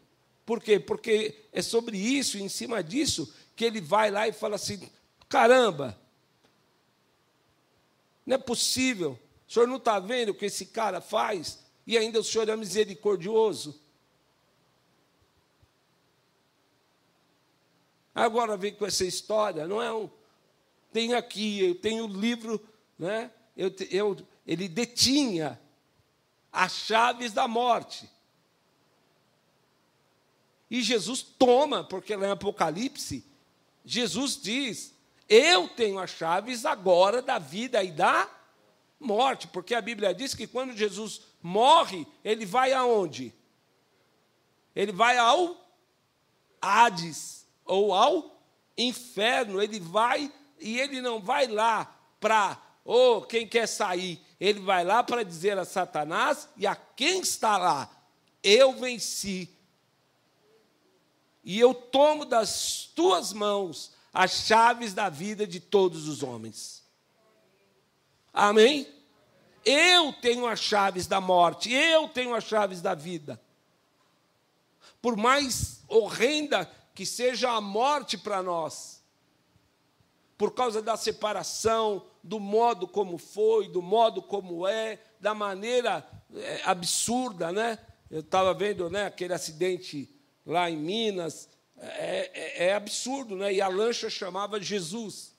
Por 0.45 0.61
quê? 0.61 0.79
Porque 0.79 1.45
é 1.51 1.61
sobre 1.61 1.97
isso, 1.97 2.37
em 2.37 2.49
cima 2.49 2.83
disso, 2.83 3.33
que 3.55 3.65
ele 3.65 3.81
vai 3.81 4.11
lá 4.11 4.27
e 4.27 4.33
fala 4.33 4.55
assim: 4.55 4.89
caramba, 5.27 5.99
não 8.25 8.35
é 8.35 8.37
possível. 8.37 9.19
O 9.47 9.51
senhor 9.51 9.67
não 9.67 9.77
está 9.77 9.99
vendo 9.99 10.29
o 10.29 10.35
que 10.35 10.45
esse 10.45 10.67
cara 10.67 10.99
faz? 10.99 11.64
E 11.85 11.97
ainda 11.97 12.19
o 12.19 12.23
Senhor 12.23 12.49
é 12.49 12.55
misericordioso. 12.55 13.79
Agora 18.13 18.55
vem 18.55 18.73
com 18.73 18.85
essa 18.85 19.05
história, 19.05 19.67
não 19.67 19.81
é 19.81 19.93
um. 19.93 20.09
Tem 20.91 21.13
aqui, 21.13 21.59
eu 21.59 21.75
tenho 21.75 22.05
o 22.05 22.07
livro, 22.07 22.65
né? 22.97 23.29
Eu, 23.57 23.73
eu, 23.91 24.17
ele 24.47 24.69
detinha 24.69 25.59
as 26.51 26.73
chaves 26.73 27.33
da 27.33 27.47
morte. 27.47 28.09
E 30.71 30.81
Jesus 30.81 31.21
toma, 31.21 31.83
porque 31.83 32.15
lá 32.15 32.27
em 32.27 32.31
Apocalipse, 32.31 33.23
Jesus 33.83 34.41
diz: 34.41 34.93
Eu 35.27 35.67
tenho 35.67 35.99
as 35.99 36.09
chaves 36.09 36.65
agora 36.65 37.21
da 37.21 37.37
vida 37.37 37.83
e 37.83 37.91
da 37.91 38.29
morte, 39.05 39.47
porque 39.47 39.75
a 39.75 39.81
Bíblia 39.81 40.13
diz 40.13 40.33
que 40.33 40.47
quando 40.47 40.75
Jesus 40.75 41.21
morre, 41.41 42.05
ele 42.23 42.45
vai 42.45 42.73
aonde? 42.73 43.33
Ele 44.75 44.91
vai 44.91 45.17
ao 45.17 45.55
Hades 46.61 47.45
ou 47.63 47.93
ao 47.93 48.41
inferno. 48.77 49.61
Ele 49.61 49.79
vai 49.79 50.31
e 50.59 50.79
ele 50.79 51.01
não 51.01 51.19
vai 51.19 51.47
lá 51.47 51.85
para, 52.19 52.61
oh, 52.83 53.21
quem 53.21 53.47
quer 53.47 53.67
sair? 53.67 54.19
Ele 54.39 54.59
vai 54.59 54.83
lá 54.83 55.03
para 55.03 55.23
dizer 55.23 55.57
a 55.57 55.65
Satanás 55.65 56.49
e 56.57 56.67
a 56.67 56.75
quem 56.75 57.21
está 57.21 57.57
lá: 57.57 57.89
Eu 58.43 58.73
venci. 58.73 59.49
E 61.43 61.59
eu 61.59 61.73
tomo 61.73 62.25
das 62.25 62.89
tuas 62.95 63.31
mãos 63.31 63.93
as 64.11 64.45
chaves 64.45 64.93
da 64.93 65.09
vida 65.09 65.45
de 65.45 65.59
todos 65.59 66.07
os 66.07 66.23
homens. 66.23 66.83
Amém? 68.33 68.94
Eu 69.65 70.13
tenho 70.13 70.45
as 70.45 70.59
chaves 70.59 71.07
da 71.07 71.19
morte, 71.19 71.73
eu 71.73 72.07
tenho 72.07 72.35
as 72.35 72.43
chaves 72.43 72.81
da 72.81 72.93
vida. 72.93 73.41
Por 75.01 75.17
mais 75.17 75.83
horrenda 75.87 76.69
que 76.93 77.05
seja 77.05 77.51
a 77.51 77.59
morte 77.59 78.17
para 78.17 78.43
nós, 78.43 79.03
por 80.37 80.53
causa 80.53 80.81
da 80.81 80.95
separação, 80.95 82.05
do 82.23 82.39
modo 82.39 82.87
como 82.87 83.17
foi, 83.17 83.67
do 83.67 83.81
modo 83.81 84.21
como 84.21 84.67
é, 84.67 84.99
da 85.19 85.33
maneira 85.33 86.07
é, 86.33 86.61
absurda, 86.65 87.51
né? 87.51 87.79
Eu 88.09 88.21
estava 88.21 88.53
vendo 88.53 88.89
né, 88.89 89.05
aquele 89.05 89.33
acidente 89.33 90.09
lá 90.45 90.69
em 90.69 90.77
Minas, 90.77 91.49
é, 91.77 92.31
é, 92.33 92.67
é 92.67 92.73
absurdo, 92.73 93.35
né? 93.35 93.53
E 93.53 93.61
a 93.61 93.67
lancha 93.67 94.09
chamava 94.09 94.61
Jesus. 94.61 95.34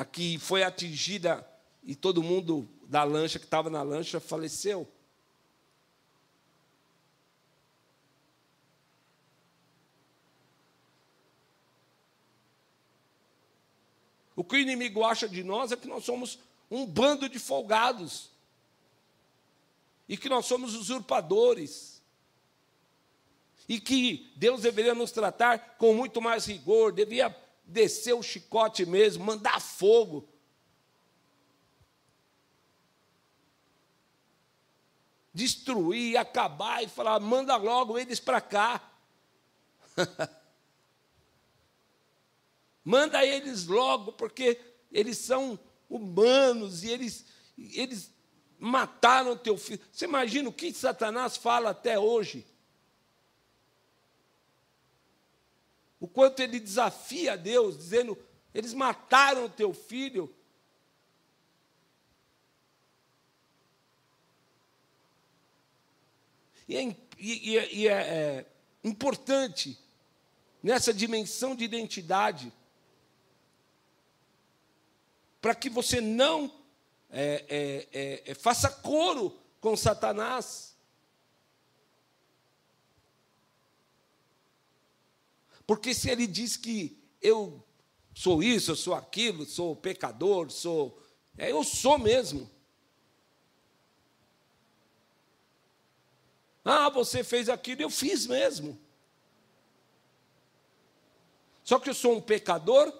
a 0.00 0.04
que 0.04 0.38
foi 0.38 0.62
atingida 0.62 1.46
e 1.82 1.94
todo 1.94 2.22
mundo 2.22 2.66
da 2.84 3.04
lancha, 3.04 3.38
que 3.38 3.44
estava 3.44 3.68
na 3.68 3.82
lancha, 3.82 4.18
faleceu. 4.18 4.90
O 14.34 14.42
que 14.42 14.56
o 14.56 14.58
inimigo 14.58 15.04
acha 15.04 15.28
de 15.28 15.44
nós 15.44 15.70
é 15.70 15.76
que 15.76 15.86
nós 15.86 16.02
somos 16.02 16.38
um 16.70 16.86
bando 16.86 17.28
de 17.28 17.38
folgados. 17.38 18.30
E 20.08 20.16
que 20.16 20.30
nós 20.30 20.46
somos 20.46 20.74
usurpadores. 20.74 22.00
E 23.68 23.78
que 23.78 24.32
Deus 24.34 24.62
deveria 24.62 24.94
nos 24.94 25.12
tratar 25.12 25.76
com 25.76 25.92
muito 25.92 26.22
mais 26.22 26.46
rigor, 26.46 26.90
devia 26.90 27.28
descer 27.70 28.14
o 28.14 28.22
chicote 28.22 28.84
mesmo, 28.84 29.24
mandar 29.24 29.60
fogo. 29.60 30.28
Destruir, 35.32 36.16
acabar 36.16 36.82
e 36.82 36.88
falar: 36.88 37.20
manda 37.20 37.56
logo 37.56 37.98
eles 37.98 38.18
para 38.20 38.40
cá. 38.40 38.82
Manda 42.82 43.24
eles 43.24 43.66
logo, 43.66 44.12
porque 44.12 44.58
eles 44.90 45.18
são 45.18 45.60
humanos 45.88 46.82
e 46.82 46.90
eles, 46.90 47.26
eles 47.58 48.10
mataram 48.58 49.36
teu 49.36 49.56
filho. 49.58 49.80
Você 49.92 50.06
imagina 50.06 50.48
o 50.48 50.52
que 50.52 50.72
Satanás 50.72 51.36
fala 51.36 51.70
até 51.70 51.98
hoje? 51.98 52.44
O 56.00 56.08
quanto 56.08 56.40
ele 56.40 56.58
desafia 56.58 57.34
a 57.34 57.36
Deus, 57.36 57.76
dizendo: 57.76 58.18
eles 58.54 58.74
mataram 58.74 59.44
o 59.44 59.50
teu 59.50 59.72
filho. 59.72 60.34
E 66.66 66.76
é, 66.76 66.96
e, 67.18 67.80
e 67.82 67.88
é, 67.88 67.92
é 67.92 68.46
importante, 68.82 69.78
nessa 70.62 70.94
dimensão 70.94 71.54
de 71.54 71.64
identidade, 71.64 72.52
para 75.40 75.54
que 75.54 75.68
você 75.68 76.00
não 76.00 76.60
é, 77.10 77.44
é, 77.48 77.88
é, 77.92 78.30
é, 78.30 78.34
faça 78.34 78.70
coro 78.70 79.36
com 79.60 79.76
Satanás. 79.76 80.69
Porque 85.70 85.94
se 85.94 86.10
ele 86.10 86.26
diz 86.26 86.56
que 86.56 86.98
eu 87.22 87.64
sou 88.12 88.42
isso, 88.42 88.72
eu 88.72 88.74
sou 88.74 88.92
aquilo, 88.92 89.46
sou 89.46 89.76
pecador, 89.76 90.50
sou. 90.50 91.00
É, 91.38 91.52
eu 91.52 91.62
sou 91.62 91.96
mesmo. 91.96 92.50
Ah, 96.64 96.88
você 96.88 97.22
fez 97.22 97.48
aquilo, 97.48 97.82
eu 97.82 97.88
fiz 97.88 98.26
mesmo. 98.26 98.76
Só 101.62 101.78
que 101.78 101.88
eu 101.88 101.94
sou 101.94 102.16
um 102.16 102.20
pecador 102.20 102.92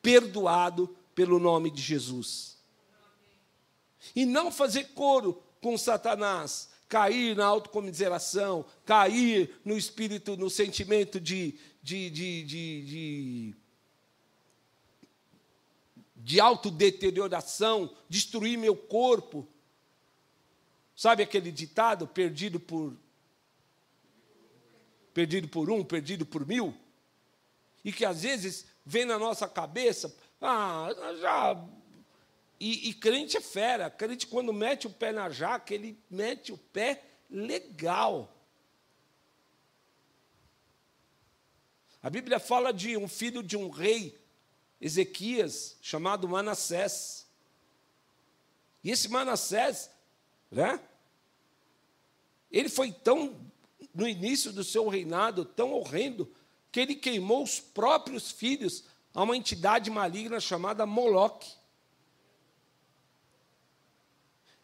perdoado 0.00 0.96
pelo 1.14 1.38
nome 1.38 1.70
de 1.70 1.82
Jesus. 1.82 2.56
E 4.16 4.24
não 4.24 4.50
fazer 4.50 4.94
coro 4.94 5.42
com 5.60 5.76
Satanás, 5.76 6.70
cair 6.88 7.36
na 7.36 7.46
autocomiseração, 7.46 8.64
cair 8.84 9.60
no 9.64 9.76
espírito, 9.76 10.36
no 10.36 10.48
sentimento 10.48 11.20
de, 11.20 11.58
de, 11.82 12.10
de, 12.10 12.44
de, 12.44 12.82
de, 12.82 13.54
de 16.16 16.40
autodeterioração, 16.40 17.94
destruir 18.08 18.56
meu 18.58 18.76
corpo. 18.76 19.48
Sabe 20.94 21.22
aquele 21.22 21.50
ditado, 21.50 22.06
perdido 22.06 22.60
por 22.60 22.96
perdido 25.12 25.46
por 25.46 25.70
um, 25.70 25.84
perdido 25.84 26.26
por 26.26 26.44
mil? 26.44 26.74
E 27.84 27.92
que 27.92 28.04
às 28.04 28.22
vezes 28.22 28.66
vem 28.84 29.04
na 29.04 29.18
nossa 29.18 29.48
cabeça, 29.48 30.14
ah, 30.40 30.88
já. 31.20 31.68
E, 32.58 32.90
e 32.90 32.94
crente 32.94 33.36
é 33.36 33.40
fera. 33.40 33.90
Crente, 33.90 34.26
quando 34.26 34.52
mete 34.52 34.86
o 34.86 34.90
pé 34.90 35.12
na 35.12 35.28
jaca, 35.28 35.74
ele 35.74 35.98
mete 36.10 36.52
o 36.52 36.58
pé 36.58 37.02
legal. 37.30 38.34
A 42.02 42.10
Bíblia 42.10 42.38
fala 42.38 42.72
de 42.72 42.96
um 42.96 43.08
filho 43.08 43.42
de 43.42 43.56
um 43.56 43.70
rei, 43.70 44.18
Ezequias, 44.80 45.78
chamado 45.80 46.28
Manassés. 46.28 47.26
E 48.82 48.90
esse 48.90 49.08
Manassés, 49.08 49.90
né? 50.50 50.78
Ele 52.50 52.68
foi 52.68 52.92
tão, 52.92 53.40
no 53.94 54.06
início 54.06 54.52
do 54.52 54.62
seu 54.62 54.86
reinado, 54.86 55.44
tão 55.44 55.72
horrendo, 55.72 56.30
que 56.70 56.78
ele 56.78 56.94
queimou 56.94 57.42
os 57.42 57.58
próprios 57.58 58.30
filhos 58.30 58.84
a 59.14 59.22
uma 59.22 59.36
entidade 59.36 59.90
maligna 59.90 60.38
chamada 60.38 60.84
Moloque. 60.84 61.50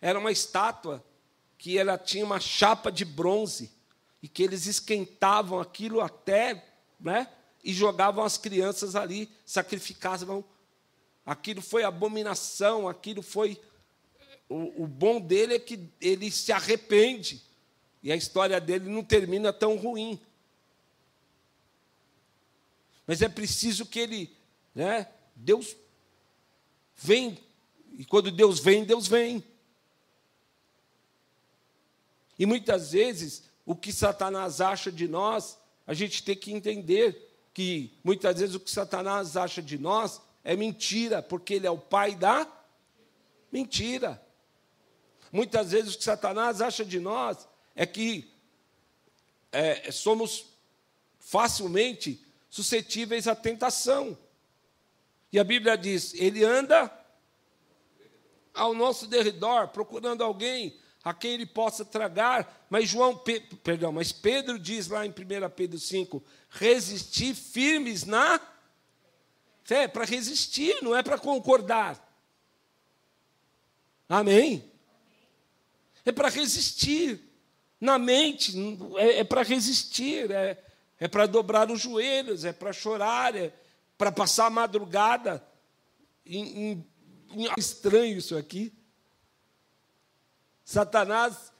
Era 0.01 0.19
uma 0.19 0.33
estátua 0.33 1.05
que 1.59 1.77
ela 1.79 1.99
tinha 1.99 2.25
uma 2.25 2.41
chapa 2.41 2.91
de 2.91 3.05
bronze 3.05 3.71
e 4.23 4.29
que 4.29 4.43
eles 4.43 4.67
esquentavam 4.67 5.61
aquilo 5.61 6.01
até, 6.01 6.65
né? 6.99 7.29
E 7.63 7.73
jogavam 7.73 8.25
as 8.25 8.39
crianças 8.39 8.97
ali, 8.97 9.31
sacrificavam. 9.45 10.45
Aquilo 11.25 11.61
foi 11.61 11.85
abominação, 11.85 12.89
aquilo 12.89 13.23
foi. 13.23 13.61
O, 14.49 14.85
o 14.85 14.87
bom 14.87 15.21
dele 15.21 15.55
é 15.55 15.59
que 15.59 15.89
ele 16.01 16.31
se 16.31 16.53
arrepende. 16.53 17.43
E 18.03 18.11
a 18.11 18.17
história 18.17 18.59
dele 18.61 18.89
não 18.89 19.05
termina 19.05 19.53
tão 19.53 19.77
ruim. 19.77 20.19
Mas 23.07 23.21
é 23.21 23.29
preciso 23.29 23.85
que 23.85 23.99
ele 23.99 24.41
né? 24.75 25.07
Deus 25.35 25.77
vem, 26.97 27.39
e 27.93 28.05
quando 28.05 28.31
Deus 28.31 28.61
vem, 28.61 28.85
Deus 28.85 29.07
vem. 29.07 29.45
E 32.41 32.47
muitas 32.47 32.93
vezes, 32.93 33.43
o 33.67 33.77
que 33.77 33.93
Satanás 33.93 34.63
acha 34.63 34.91
de 34.91 35.07
nós, 35.07 35.59
a 35.87 35.93
gente 35.93 36.23
tem 36.23 36.35
que 36.35 36.51
entender 36.51 37.37
que 37.53 37.93
muitas 38.03 38.41
vezes 38.41 38.55
o 38.55 38.61
que 38.61 38.71
Satanás 38.71 39.37
acha 39.37 39.61
de 39.61 39.77
nós 39.77 40.23
é 40.43 40.57
mentira, 40.57 41.23
porque 41.23 41.53
ele 41.53 41.67
é 41.67 41.71
o 41.71 41.77
pai 41.77 42.15
da 42.15 42.51
mentira. 43.53 44.25
Muitas 45.31 45.73
vezes 45.73 45.95
o 45.95 45.99
que 45.99 46.05
Satanás 46.05 46.63
acha 46.63 46.83
de 46.83 46.99
nós 46.99 47.47
é 47.77 47.85
que 47.85 48.33
é, 49.53 49.93
somos 49.93 50.47
facilmente 51.19 52.25
suscetíveis 52.49 53.29
à 53.29 53.37
tentação. 53.37 54.17
E 55.31 55.39
a 55.39 55.45
Bíblia 55.45 55.77
diz: 55.77 56.15
ele 56.15 56.43
anda 56.43 56.91
ao 58.55 58.73
nosso 58.73 59.07
derredor, 59.07 59.69
procurando 59.69 60.25
alguém 60.25 60.81
a 61.03 61.15
quem 61.15 61.33
ele 61.33 61.47
possa 61.47 61.85
tragar. 61.85 62.67
Mas 62.69 62.89
João, 62.89 63.17
Pe, 63.17 63.41
perdão, 63.63 63.93
mas 63.93 64.13
Pedro 64.13 64.59
diz 64.59 64.89
lá 64.89 65.05
em 65.07 65.11
1 65.11 65.15
Pedro 65.55 65.79
5: 65.79 66.23
resistir 66.51 67.35
firmes 67.35 68.05
na 68.05 68.41
fé, 69.65 69.87
para 69.87 70.05
resistir, 70.05 70.83
não 70.83 70.97
é 70.97 71.03
para 71.03 71.19
concordar. 71.19 72.09
Amém? 74.09 74.69
É 76.05 76.11
para 76.11 76.29
resistir. 76.29 77.29
Na 77.81 77.99
mente, 77.99 78.53
é, 78.97 79.21
é 79.21 79.25
para 79.25 79.43
resistir, 79.43 80.31
é, 80.31 80.63
é 80.99 81.09
para 81.09 81.25
dobrar 81.27 81.71
os 81.71 81.81
joelhos, 81.81 82.45
é 82.45 82.53
para 82.53 82.75
chorar, 82.75 83.35
é, 83.35 83.55
para 83.97 84.13
passar 84.13 84.47
a 84.47 84.51
madrugada. 84.51 85.43
Em, 86.27 86.73
em, 86.73 86.87
em, 87.33 87.49
estranho 87.57 88.19
isso 88.19 88.37
aqui. 88.37 88.71
Satanás 90.71 91.53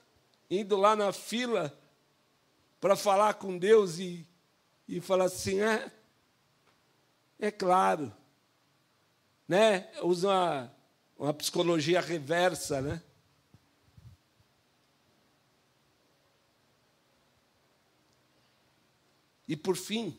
indo 0.49 0.77
lá 0.77 0.95
na 0.95 1.13
fila 1.13 1.77
para 2.81 2.95
falar 2.95 3.35
com 3.35 3.59
Deus 3.59 3.99
e, 3.99 4.25
e 4.87 5.01
falar 5.01 5.25
assim: 5.25 5.61
é, 5.61 5.91
é 7.37 7.51
claro. 7.51 8.15
Né? 9.49 9.91
Usa 10.05 10.29
uma, 10.29 10.77
uma 11.19 11.35
psicologia 11.35 12.01
reversa, 12.01 12.81
né? 12.81 13.03
E 19.49 19.57
por 19.57 19.77
fim, 19.77 20.17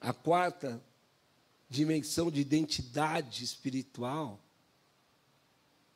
a 0.00 0.12
quarta 0.12 0.80
dimensão 1.68 2.30
de 2.30 2.40
identidade 2.40 3.42
espiritual 3.42 4.38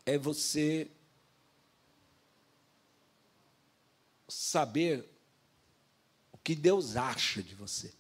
é 0.07 0.17
você 0.17 0.91
saber 4.27 5.05
o 6.33 6.39
que 6.39 6.55
Deus 6.55 6.97
acha 6.97 7.43
de 7.43 7.55
você. 7.55 7.93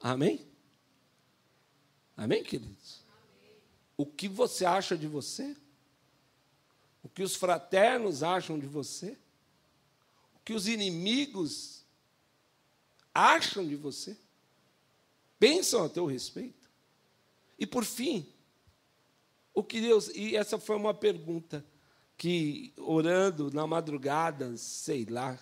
Amém? 0.00 0.44
Amém, 2.16 2.42
queridos? 2.42 3.02
Amém. 3.08 3.56
O 3.96 4.04
que 4.04 4.28
você 4.28 4.64
acha 4.64 4.98
de 4.98 5.06
você? 5.06 5.56
O 7.02 7.08
que 7.08 7.22
os 7.22 7.36
fraternos 7.36 8.22
acham 8.22 8.58
de 8.58 8.66
você? 8.66 9.16
O 10.34 10.40
que 10.44 10.52
os 10.52 10.66
inimigos 10.66 11.84
acham 13.14 13.66
de 13.66 13.76
você, 13.76 14.16
pensam 15.38 15.84
a 15.84 15.88
teu 15.88 16.04
respeito. 16.04 16.63
E 17.58 17.66
por 17.66 17.84
fim, 17.84 18.26
o 19.54 19.62
que 19.62 19.80
Deus. 19.80 20.08
E 20.08 20.36
essa 20.36 20.58
foi 20.58 20.76
uma 20.76 20.92
pergunta 20.92 21.64
que, 22.16 22.72
orando 22.76 23.50
na 23.52 23.66
madrugada, 23.66 24.56
sei 24.56 25.04
lá, 25.04 25.38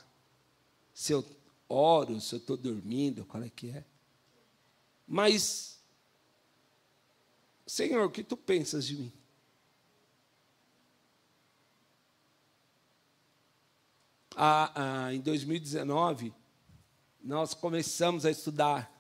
se 0.93 1.13
eu 1.13 1.25
oro, 1.69 2.21
se 2.21 2.35
eu 2.35 2.39
estou 2.39 2.57
dormindo, 2.57 3.25
qual 3.25 3.43
é 3.43 3.49
que 3.49 3.71
é. 3.71 3.85
Mas, 5.07 5.83
Senhor, 7.67 8.05
o 8.05 8.11
que 8.11 8.23
tu 8.23 8.37
pensas 8.37 8.87
de 8.87 8.97
mim? 8.97 9.13
Ah, 14.35 14.73
ah, 15.07 15.15
em 15.15 15.21
2019, 15.21 16.33
nós 17.23 17.53
começamos 17.53 18.25
a 18.25 18.31
estudar 18.31 18.91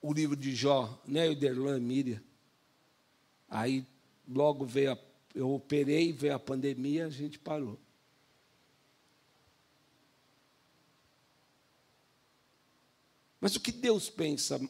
o 0.00 0.12
livro 0.12 0.34
de 0.34 0.54
Jó, 0.54 1.02
né, 1.06 1.28
o 1.28 1.36
Derlan 1.36 1.78
Miriam. 1.78 2.22
Aí 3.50 3.84
logo 4.28 4.64
veio 4.64 4.92
a, 4.92 4.98
eu 5.34 5.50
operei, 5.50 6.12
veio 6.12 6.36
a 6.36 6.38
pandemia, 6.38 7.06
a 7.06 7.10
gente 7.10 7.36
parou. 7.36 7.76
Mas 13.40 13.56
o 13.56 13.60
que 13.60 13.72
Deus 13.72 14.08
pensa 14.08 14.60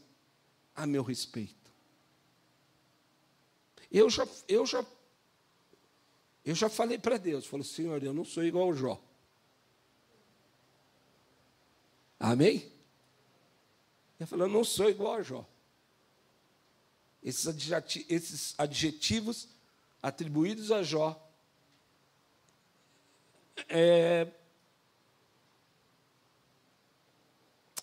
a 0.75 0.87
meu 0.87 1.03
respeito? 1.03 1.71
Eu 3.91 4.09
já, 4.09 4.27
eu 4.49 4.65
já, 4.65 4.87
eu 6.45 6.55
já 6.55 6.71
falei 6.71 6.97
para 6.97 7.19
Deus, 7.19 7.45
falei, 7.45 7.67
Senhor, 7.67 8.03
eu 8.03 8.15
não 8.15 8.25
sou 8.25 8.45
igual 8.45 8.67
ao 8.67 8.75
Jó. 8.75 9.05
Amém? 12.19 12.71
Eu 14.19 14.27
falei, 14.27 14.47
eu 14.47 14.51
não 14.51 14.63
sou 14.63 14.89
igual 14.89 15.15
a 15.15 15.23
Jó. 15.23 15.47
Esses 17.23 18.55
adjetivos 18.59 19.49
atribuídos 20.03 20.73
a 20.73 20.83
Jó 20.83 21.31
é, 23.69 24.27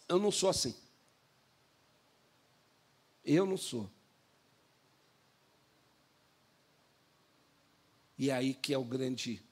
eu 0.07 0.19
não 0.19 0.31
sou 0.31 0.49
assim. 0.49 0.75
Eu 3.23 3.45
não 3.45 3.57
sou. 3.57 3.89
E 8.17 8.29
é 8.29 8.33
aí 8.33 8.53
que 8.53 8.73
é 8.73 8.77
o 8.77 8.83
grande. 8.83 9.43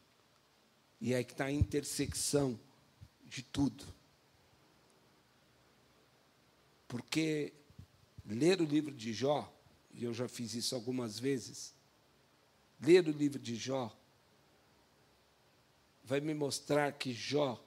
E 1.00 1.14
é 1.14 1.18
aí 1.18 1.26
que 1.26 1.34
está 1.34 1.46
a 1.46 1.52
intersecção 1.52 2.60
de 3.26 3.44
tudo. 3.44 3.86
Porque 6.88 7.54
ler 8.26 8.62
o 8.62 8.66
livro 8.66 8.94
de 8.94 9.14
Jó 9.14 9.52
e 9.98 10.04
eu 10.04 10.14
já 10.14 10.28
fiz 10.28 10.54
isso 10.54 10.76
algumas 10.76 11.18
vezes, 11.18 11.74
ler 12.82 13.08
o 13.08 13.12
livro 13.12 13.39
de 13.39 13.56
Jó 13.56 13.96
vai 16.04 16.20
me 16.20 16.34
mostrar 16.34 16.91
que 16.93 17.14
Jó 17.14 17.64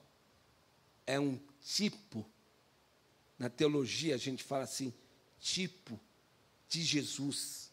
é 1.05 1.19
um 1.19 1.39
tipo, 1.61 2.25
na 3.37 3.49
teologia 3.49 4.15
a 4.15 4.17
gente 4.17 4.43
fala 4.43 4.63
assim, 4.63 4.93
tipo 5.39 5.99
de 6.69 6.83
Jesus, 6.83 7.71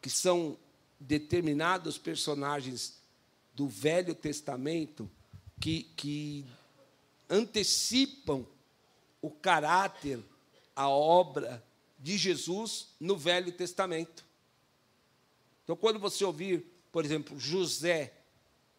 que 0.00 0.08
são 0.08 0.56
determinados 1.00 1.98
personagens 1.98 2.98
do 3.52 3.68
Velho 3.68 4.14
Testamento 4.14 5.10
que, 5.60 5.84
que 5.96 6.46
antecipam 7.28 8.46
o 9.20 9.30
caráter, 9.30 10.20
a 10.74 10.88
obra 10.88 11.62
de 11.98 12.16
Jesus 12.16 12.88
no 13.00 13.16
Velho 13.16 13.52
Testamento. 13.52 14.24
Então, 15.64 15.76
quando 15.76 15.98
você 15.98 16.24
ouvir, 16.24 16.64
por 16.92 17.04
exemplo, 17.04 17.38
José 17.38 18.14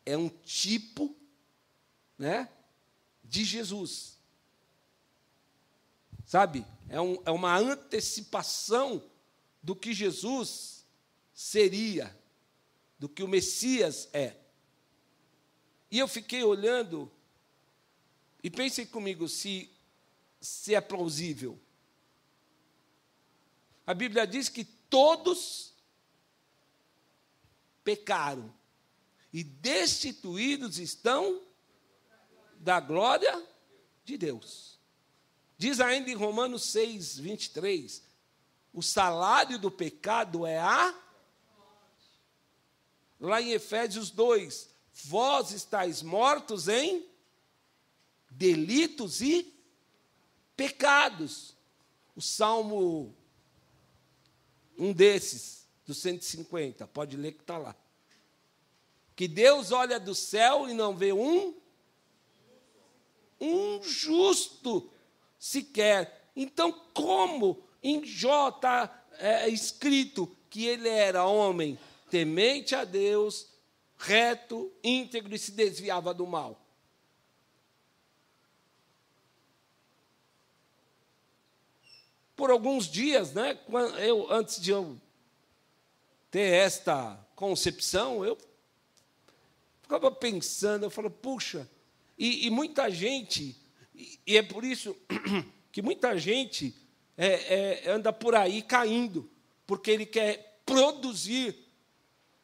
é 0.05 0.17
um 0.17 0.29
tipo, 0.29 1.15
né, 2.17 2.49
de 3.23 3.43
Jesus. 3.43 4.17
Sabe? 6.25 6.65
É, 6.87 6.99
um, 6.99 7.21
é 7.25 7.31
uma 7.31 7.55
antecipação 7.57 9.03
do 9.61 9.75
que 9.75 9.93
Jesus 9.93 10.85
seria, 11.33 12.17
do 12.97 13.07
que 13.07 13.23
o 13.23 13.27
Messias 13.27 14.09
é. 14.13 14.35
E 15.91 15.99
eu 15.99 16.07
fiquei 16.07 16.43
olhando 16.43 17.11
e 18.43 18.49
pensei 18.49 18.85
comigo 18.85 19.27
se, 19.27 19.69
se 20.39 20.73
é 20.73 20.81
plausível. 20.81 21.59
A 23.89 23.93
Bíblia 23.95 24.27
diz 24.27 24.49
que 24.49 24.63
todos 24.63 25.73
pecaram 27.83 28.53
e 29.33 29.43
destituídos 29.43 30.77
estão 30.77 31.41
da 32.59 32.79
glória 32.79 33.43
de 34.05 34.15
Deus. 34.15 34.77
Diz 35.57 35.79
ainda 35.79 36.11
em 36.11 36.13
Romanos 36.13 36.65
6, 36.65 37.17
23: 37.17 38.03
o 38.71 38.83
salário 38.83 39.57
do 39.57 39.71
pecado 39.71 40.45
é 40.45 40.59
a. 40.59 40.95
Lá 43.19 43.41
em 43.41 43.53
Efésios 43.53 44.11
2: 44.11 44.69
vós 45.05 45.49
estáis 45.49 46.03
mortos 46.03 46.67
em 46.67 47.09
delitos 48.29 49.19
e 49.19 49.51
pecados. 50.55 51.57
O 52.15 52.21
Salmo 52.21 53.17
um 54.79 54.93
desses, 54.93 55.67
dos 55.85 55.97
150, 55.97 56.87
pode 56.87 57.17
ler 57.17 57.33
que 57.33 57.41
está 57.41 57.57
lá. 57.57 57.75
Que 59.15 59.27
Deus 59.27 59.73
olha 59.73 59.99
do 59.99 60.15
céu 60.15 60.69
e 60.69 60.73
não 60.73 60.95
vê 60.95 61.11
um, 61.11 61.53
um 63.39 63.83
justo 63.83 64.89
sequer. 65.37 66.31
Então, 66.33 66.71
como 66.93 67.61
em 67.83 68.05
Jó 68.05 68.47
está 68.47 69.03
é, 69.17 69.49
escrito 69.49 70.33
que 70.49 70.65
ele 70.65 70.87
era 70.87 71.25
homem 71.25 71.77
temente 72.09 72.73
a 72.73 72.85
Deus, 72.85 73.47
reto, 73.97 74.71
íntegro 74.81 75.35
e 75.35 75.39
se 75.39 75.51
desviava 75.51 76.13
do 76.13 76.25
mal? 76.25 76.59
Por 82.39 82.51
alguns 82.51 82.87
dias, 82.87 83.33
né, 83.33 83.59
eu, 83.97 84.31
antes 84.31 84.61
de 84.61 84.71
eu 84.71 84.97
ter 86.31 86.53
esta 86.53 87.19
concepção, 87.35 88.23
eu 88.23 88.37
ficava 89.81 90.09
pensando, 90.09 90.85
eu 90.85 90.89
falo, 90.89 91.11
puxa, 91.11 91.69
e, 92.17 92.47
e 92.47 92.49
muita 92.49 92.89
gente, 92.89 93.57
e, 93.93 94.17
e, 94.25 94.37
é 94.37 94.41
por 94.41 94.63
isso 94.63 94.95
que 95.69 95.81
muita 95.81 96.17
gente 96.17 96.73
é, 97.17 97.83
é, 97.83 97.91
anda 97.91 98.13
por 98.13 98.33
aí 98.33 98.61
caindo, 98.61 99.29
porque 99.67 99.91
ele 99.91 100.05
quer 100.05 100.61
produzir 100.65 101.53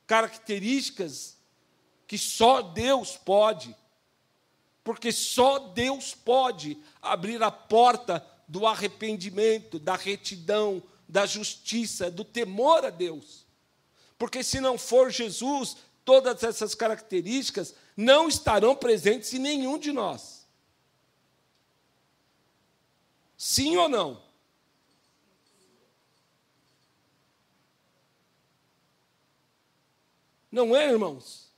características 0.05 1.37
que 2.05 2.17
só 2.17 2.61
Deus 2.61 3.15
pode, 3.15 3.73
porque 4.83 5.13
só 5.13 5.57
Deus 5.57 6.13
pode 6.13 6.77
abrir 7.01 7.41
a 7.41 7.49
porta 7.49 8.34
do 8.47 8.65
arrependimento, 8.67 9.79
da 9.79 9.95
retidão, 9.95 10.81
da 11.07 11.25
justiça, 11.25 12.09
do 12.09 12.23
temor 12.23 12.85
a 12.85 12.89
Deus. 12.89 13.45
Porque 14.17 14.43
se 14.43 14.59
não 14.59 14.77
for 14.77 15.11
Jesus, 15.11 15.77
todas 16.03 16.43
essas 16.43 16.73
características 16.75 17.75
não 17.95 18.27
estarão 18.27 18.75
presentes 18.75 19.33
em 19.33 19.39
nenhum 19.39 19.77
de 19.77 19.91
nós. 19.91 20.45
Sim 23.37 23.75
ou 23.77 23.89
não? 23.89 24.23
Não 30.51 30.73
é, 30.75 30.89
irmãos? 30.89 31.51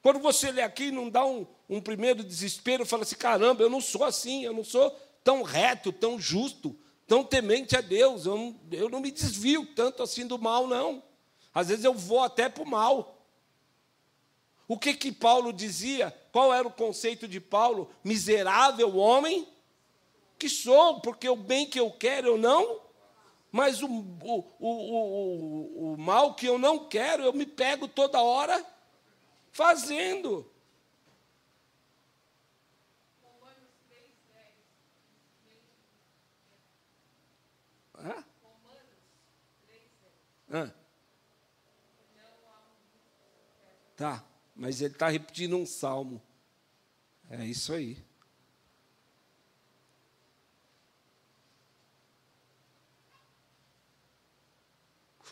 Quando 0.00 0.18
você 0.18 0.50
lê 0.50 0.62
aqui, 0.62 0.90
não 0.90 1.10
dá 1.10 1.24
um, 1.26 1.46
um 1.68 1.80
primeiro 1.80 2.24
desespero, 2.24 2.86
fala 2.86 3.02
assim: 3.02 3.16
caramba, 3.16 3.62
eu 3.62 3.68
não 3.68 3.80
sou 3.80 4.02
assim, 4.02 4.44
eu 4.44 4.52
não 4.54 4.64
sou 4.64 4.98
tão 5.24 5.42
reto, 5.42 5.92
tão 5.92 6.18
justo, 6.18 6.76
tão 7.06 7.24
temente 7.24 7.76
a 7.76 7.80
Deus. 7.80 8.26
Eu 8.26 8.36
não, 8.36 8.60
eu 8.70 8.88
não 8.88 9.00
me 9.00 9.10
desvio 9.10 9.66
tanto 9.74 10.02
assim 10.02 10.26
do 10.26 10.38
mal, 10.38 10.66
não. 10.66 11.02
Às 11.54 11.68
vezes 11.68 11.84
eu 11.84 11.94
vou 11.94 12.20
até 12.20 12.48
para 12.48 12.62
o 12.62 12.66
mal. 12.66 13.26
O 14.66 14.78
que 14.78 14.94
que 14.94 15.12
Paulo 15.12 15.52
dizia? 15.52 16.16
Qual 16.32 16.52
era 16.52 16.66
o 16.66 16.72
conceito 16.72 17.28
de 17.28 17.40
Paulo? 17.40 17.90
Miserável 18.02 18.96
homem 18.96 19.46
que 20.38 20.48
sou, 20.48 21.00
porque 21.00 21.28
o 21.28 21.36
bem 21.36 21.66
que 21.66 21.78
eu 21.78 21.90
quero 21.90 22.28
eu 22.28 22.38
não, 22.38 22.80
mas 23.52 23.82
o, 23.82 23.86
o, 23.86 24.44
o, 24.58 24.70
o, 24.70 25.92
o 25.92 25.96
mal 25.98 26.34
que 26.34 26.46
eu 26.46 26.58
não 26.58 26.88
quero 26.88 27.22
eu 27.22 27.32
me 27.32 27.44
pego 27.44 27.86
toda 27.86 28.22
hora 28.22 28.64
fazendo. 29.52 30.50
Ah. 40.52 40.70
Tá, 43.96 44.24
mas 44.54 44.82
ele 44.82 44.92
está 44.92 45.08
repetindo 45.08 45.56
um 45.56 45.64
salmo. 45.64 46.22
É 47.30 47.44
isso 47.46 47.72
aí. 47.72 48.04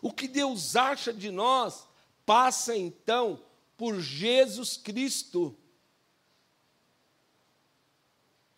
O 0.00 0.10
que 0.10 0.26
Deus 0.26 0.76
acha 0.76 1.12
de 1.12 1.30
nós 1.30 1.86
passa 2.24 2.74
então 2.74 3.44
por 3.76 4.00
Jesus 4.00 4.78
Cristo. 4.78 5.54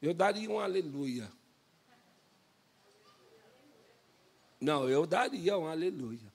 Eu 0.00 0.14
daria 0.14 0.48
um 0.48 0.60
aleluia. 0.60 1.30
Não, 4.60 4.88
eu 4.88 5.04
daria 5.04 5.58
um 5.58 5.66
aleluia. 5.66 6.31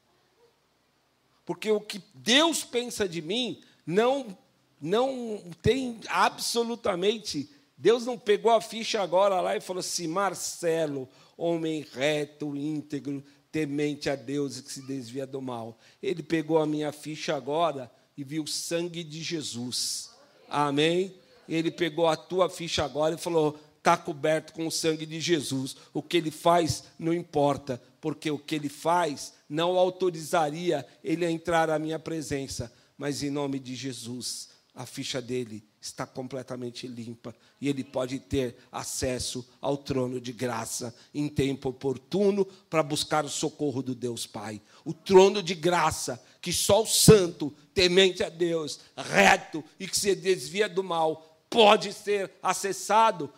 Porque 1.48 1.72
o 1.72 1.82
que 1.82 2.04
Deus 2.14 2.64
pensa 2.64 3.10
de 3.10 3.24
mim 3.24 3.64
não 3.84 4.38
não 4.80 5.41
tem 5.60 6.00
absolutamente 6.08 7.50
Deus 7.78 8.06
não 8.06 8.18
pegou 8.18 8.52
a 8.52 8.60
ficha 8.60 9.02
agora 9.02 9.39
lá 9.39 9.56
e 9.56 9.62
falou 9.62 9.82
assim: 9.82 10.08
Marcelo, 10.08 11.08
homem 11.38 11.86
reto, 11.93 12.56
íntegro, 12.56 13.24
temente 13.52 14.10
a 14.10 14.16
Deus 14.16 14.58
e 14.58 14.64
que 14.64 14.74
se 14.74 14.82
desvia 14.82 15.28
do 15.28 15.39
mal. 15.39 15.78
Ele 16.02 16.24
pegou 16.24 16.58
a 16.58 16.66
minha 16.66 16.91
ficha 16.91 17.36
agora 17.36 17.91
e 18.18 18.24
viu 18.24 18.43
o 18.43 18.48
sangue 18.48 19.04
de 19.04 19.22
Jesus. 19.22 20.10
Amém? 20.50 21.14
Ele 21.48 21.70
pegou 21.70 22.08
a 22.08 22.18
tua 22.18 22.50
ficha 22.50 22.84
agora 22.84 23.14
e 23.14 23.20
falou: 23.20 23.60
está 23.88 23.96
coberto 23.96 24.52
com 24.52 24.68
o 24.68 24.72
sangue 24.72 25.06
de 25.06 25.22
Jesus. 25.22 25.78
O 25.94 26.04
que 26.04 26.18
ele 26.18 26.30
faz 26.30 26.84
não 27.00 27.14
importa, 27.14 27.82
porque 28.02 28.30
o 28.30 28.38
que 28.38 28.56
ele 28.56 28.68
faz 28.68 29.34
não 29.48 29.78
autorizaria 29.78 30.86
ele 31.02 31.26
a 31.26 31.32
entrar 31.32 31.70
à 31.70 31.80
minha 31.80 31.98
presença. 31.98 32.70
Mas 32.98 33.24
em 33.24 33.30
nome 33.30 33.60
de 33.60 33.76
Jesus, 33.76 34.50
a 34.76 34.86
ficha 34.86 35.22
dele 35.22 35.64
está 35.80 36.06
completamente 36.06 36.86
limpa 36.86 37.34
e 37.62 37.70
ele 37.70 37.82
pode 37.82 38.20
ter 38.20 38.58
acesso 38.70 39.48
ao 39.62 39.78
trono 39.78 40.20
de 40.20 40.34
graça 40.34 40.94
em 41.14 41.30
tempo 41.30 41.70
oportuno 41.70 42.44
para 42.70 42.84
buscar 42.84 43.24
o 43.24 43.30
socorro 43.30 43.82
do 43.82 43.96
Deus 43.96 44.28
Pai. 44.28 44.62
O 44.84 44.94
trono 44.94 45.42
de 45.42 45.56
graça 45.56 46.22
que 46.42 46.52
só 46.52 46.84
o 46.84 46.86
santo, 46.86 47.54
temente 47.74 48.22
a 48.22 48.28
Deus, 48.28 48.82
reto 48.98 49.64
e 49.80 49.88
que 49.88 49.98
se 49.98 50.14
desvia 50.14 50.68
do 50.68 50.84
mal, 50.84 51.38
pode 51.50 51.94
ser 51.94 52.30
acessado 52.44 53.32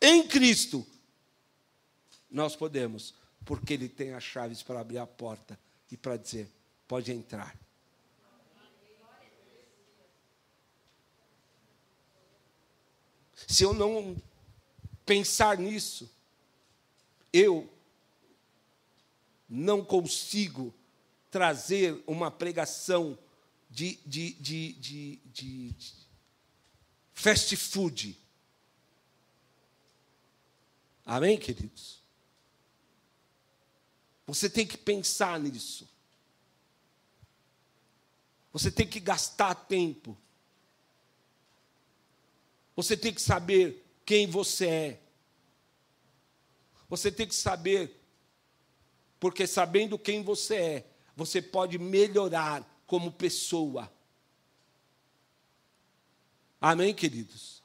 em 0.00 0.26
Cristo. 0.26 0.86
Nós 2.30 2.56
podemos, 2.56 3.14
porque 3.44 3.74
ele 3.74 3.88
tem 3.88 4.12
as 4.12 4.24
chaves 4.24 4.62
para 4.62 4.80
abrir 4.80 4.98
a 4.98 5.06
porta 5.06 5.58
e 5.90 5.96
para 5.96 6.16
dizer: 6.16 6.50
pode 6.86 7.12
entrar. 7.12 7.56
Se 13.46 13.62
eu 13.62 13.72
não 13.72 14.16
pensar 15.04 15.58
nisso, 15.58 16.10
eu 17.32 17.72
não 19.48 19.84
consigo 19.84 20.74
trazer 21.30 22.02
uma 22.06 22.30
pregação 22.30 23.16
de, 23.70 23.98
de, 24.06 24.32
de, 24.32 24.72
de, 25.26 25.76
fast 27.12 27.54
food. 27.56 28.18
Amém, 31.06 31.38
queridos? 31.38 32.02
Você 34.26 34.50
tem 34.50 34.66
que 34.66 34.76
pensar 34.76 35.40
nisso. 35.40 35.88
Você 38.52 38.70
tem 38.70 38.86
que 38.86 39.00
gastar 39.00 39.54
tempo 39.54 40.18
você 42.76 42.94
tem 42.94 43.12
que 43.12 43.22
saber 43.22 43.82
quem 44.04 44.26
você 44.26 44.66
é. 44.68 45.00
Você 46.90 47.10
tem 47.10 47.26
que 47.26 47.34
saber, 47.34 47.98
porque 49.18 49.46
sabendo 49.46 49.98
quem 49.98 50.22
você 50.22 50.54
é, 50.54 50.86
você 51.16 51.40
pode 51.40 51.78
melhorar 51.78 52.62
como 52.86 53.10
pessoa. 53.10 53.90
Amém, 56.60 56.94
queridos? 56.94 57.55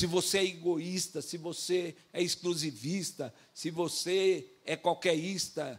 Se 0.00 0.06
você 0.06 0.38
é 0.38 0.44
egoísta, 0.46 1.20
se 1.20 1.36
você 1.36 1.94
é 2.10 2.22
exclusivista, 2.22 3.34
se 3.52 3.70
você 3.70 4.50
é 4.64 4.74
qualquerista 4.74 5.78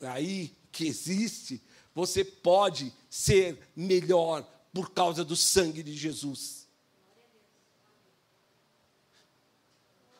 aí 0.00 0.56
que 0.72 0.84
existe, 0.84 1.62
você 1.94 2.24
pode 2.24 2.92
ser 3.08 3.56
melhor 3.76 4.42
por 4.74 4.90
causa 4.90 5.24
do 5.24 5.36
sangue 5.36 5.80
de 5.80 5.94
Jesus. 5.94 6.66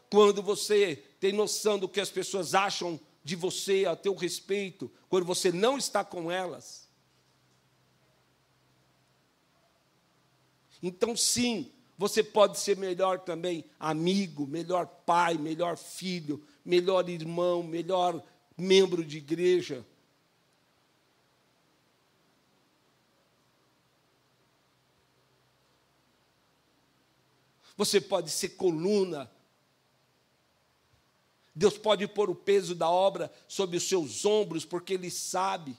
quando 0.09 0.41
você 0.41 0.97
tem 1.19 1.33
noção 1.33 1.81
do 1.81 1.89
que 1.89 2.01
as 2.01 2.11
pessoas 2.11 2.55
acham 2.55 2.99
de 3.25 3.35
você, 3.35 3.87
a 3.87 3.97
teu 3.97 4.15
respeito, 4.15 4.91
quando 5.09 5.25
você 5.25 5.51
não 5.51 5.79
está 5.79 6.05
com 6.05 6.31
elas. 6.31 6.89
Então, 10.81 11.17
sim, 11.17 11.73
você 12.01 12.25
pode 12.25 12.59
ser 12.59 12.79
melhor 12.79 13.19
também 13.19 13.63
amigo, 13.79 14.47
melhor 14.47 14.87
pai, 14.87 15.37
melhor 15.37 15.77
filho, 15.77 16.43
melhor 16.65 17.07
irmão, 17.11 17.63
melhor 17.63 18.25
membro 18.57 19.05
de 19.05 19.19
igreja. 19.19 19.85
Você 27.77 28.01
pode 28.01 28.31
ser 28.31 28.49
coluna 28.57 29.31
Deus 31.55 31.77
pode 31.77 32.07
pôr 32.09 32.31
o 32.31 32.35
peso 32.35 32.75
da 32.75 32.89
obra 32.89 33.31
sobre 33.47 33.77
os 33.77 33.83
seus 33.83 34.25
ombros, 34.25 34.65
porque 34.65 34.95
Ele 34.95 35.11
sabe. 35.11 35.77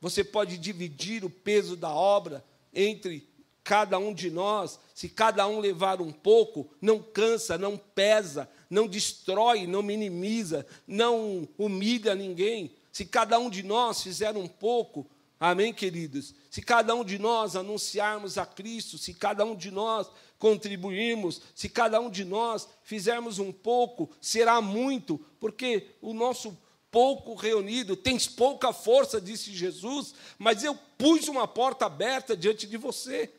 Você 0.00 0.22
pode 0.22 0.56
dividir 0.56 1.24
o 1.24 1.30
peso 1.30 1.74
da 1.74 1.90
obra 1.90 2.44
entre 2.72 3.28
cada 3.66 3.98
um 3.98 4.14
de 4.14 4.30
nós. 4.30 4.78
Se 4.94 5.08
cada 5.08 5.44
um 5.48 5.58
levar 5.58 6.00
um 6.00 6.12
pouco, 6.12 6.70
não 6.80 7.00
cansa, 7.02 7.58
não 7.58 7.76
pesa, 7.76 8.48
não 8.70 8.86
destrói, 8.86 9.66
não 9.66 9.82
minimiza, 9.82 10.64
não 10.86 11.48
humilha 11.58 12.14
ninguém. 12.14 12.72
Se 12.92 13.04
cada 13.04 13.40
um 13.40 13.50
de 13.50 13.64
nós 13.64 14.00
fizer 14.00 14.36
um 14.36 14.46
pouco, 14.46 15.04
amém, 15.40 15.74
queridos? 15.74 16.32
Se 16.48 16.62
cada 16.62 16.94
um 16.94 17.04
de 17.04 17.18
nós 17.18 17.56
anunciarmos 17.56 18.38
a 18.38 18.46
Cristo, 18.46 18.96
se 18.96 19.12
cada 19.12 19.44
um 19.44 19.56
de 19.56 19.72
nós 19.72 20.08
contribuirmos, 20.38 21.42
se 21.52 21.68
cada 21.68 22.00
um 22.00 22.08
de 22.08 22.24
nós 22.24 22.68
fizermos 22.84 23.40
um 23.40 23.50
pouco, 23.50 24.08
será 24.20 24.60
muito, 24.60 25.18
porque 25.40 25.88
o 26.00 26.14
nosso 26.14 26.56
pouco 26.88 27.34
reunido 27.34 27.96
tens 27.96 28.28
pouca 28.28 28.72
força, 28.72 29.20
disse 29.20 29.52
Jesus, 29.52 30.14
mas 30.38 30.62
eu 30.62 30.78
pus 30.96 31.26
uma 31.26 31.48
porta 31.48 31.84
aberta 31.84 32.36
diante 32.36 32.64
de 32.66 32.76
você. 32.76 33.30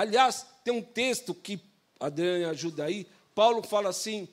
Aliás, 0.00 0.46
tem 0.64 0.72
um 0.72 0.80
texto 0.80 1.34
que 1.34 1.60
Adriane 2.00 2.44
ajuda 2.46 2.86
aí, 2.86 3.06
Paulo 3.34 3.62
fala 3.62 3.90
assim, 3.90 4.26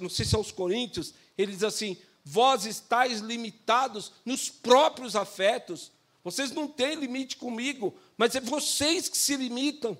não 0.00 0.08
sei 0.08 0.24
se 0.24 0.34
é 0.34 0.38
aos 0.38 0.50
Coríntios, 0.50 1.12
ele 1.36 1.52
diz 1.52 1.62
assim: 1.62 1.98
Vós 2.24 2.64
estáis 2.64 3.20
limitados 3.20 4.12
nos 4.24 4.48
próprios 4.48 5.14
afetos, 5.14 5.92
vocês 6.22 6.52
não 6.52 6.66
têm 6.66 6.94
limite 6.94 7.36
comigo, 7.36 7.94
mas 8.16 8.34
é 8.34 8.40
vocês 8.40 9.06
que 9.06 9.18
se 9.18 9.36
limitam. 9.36 9.94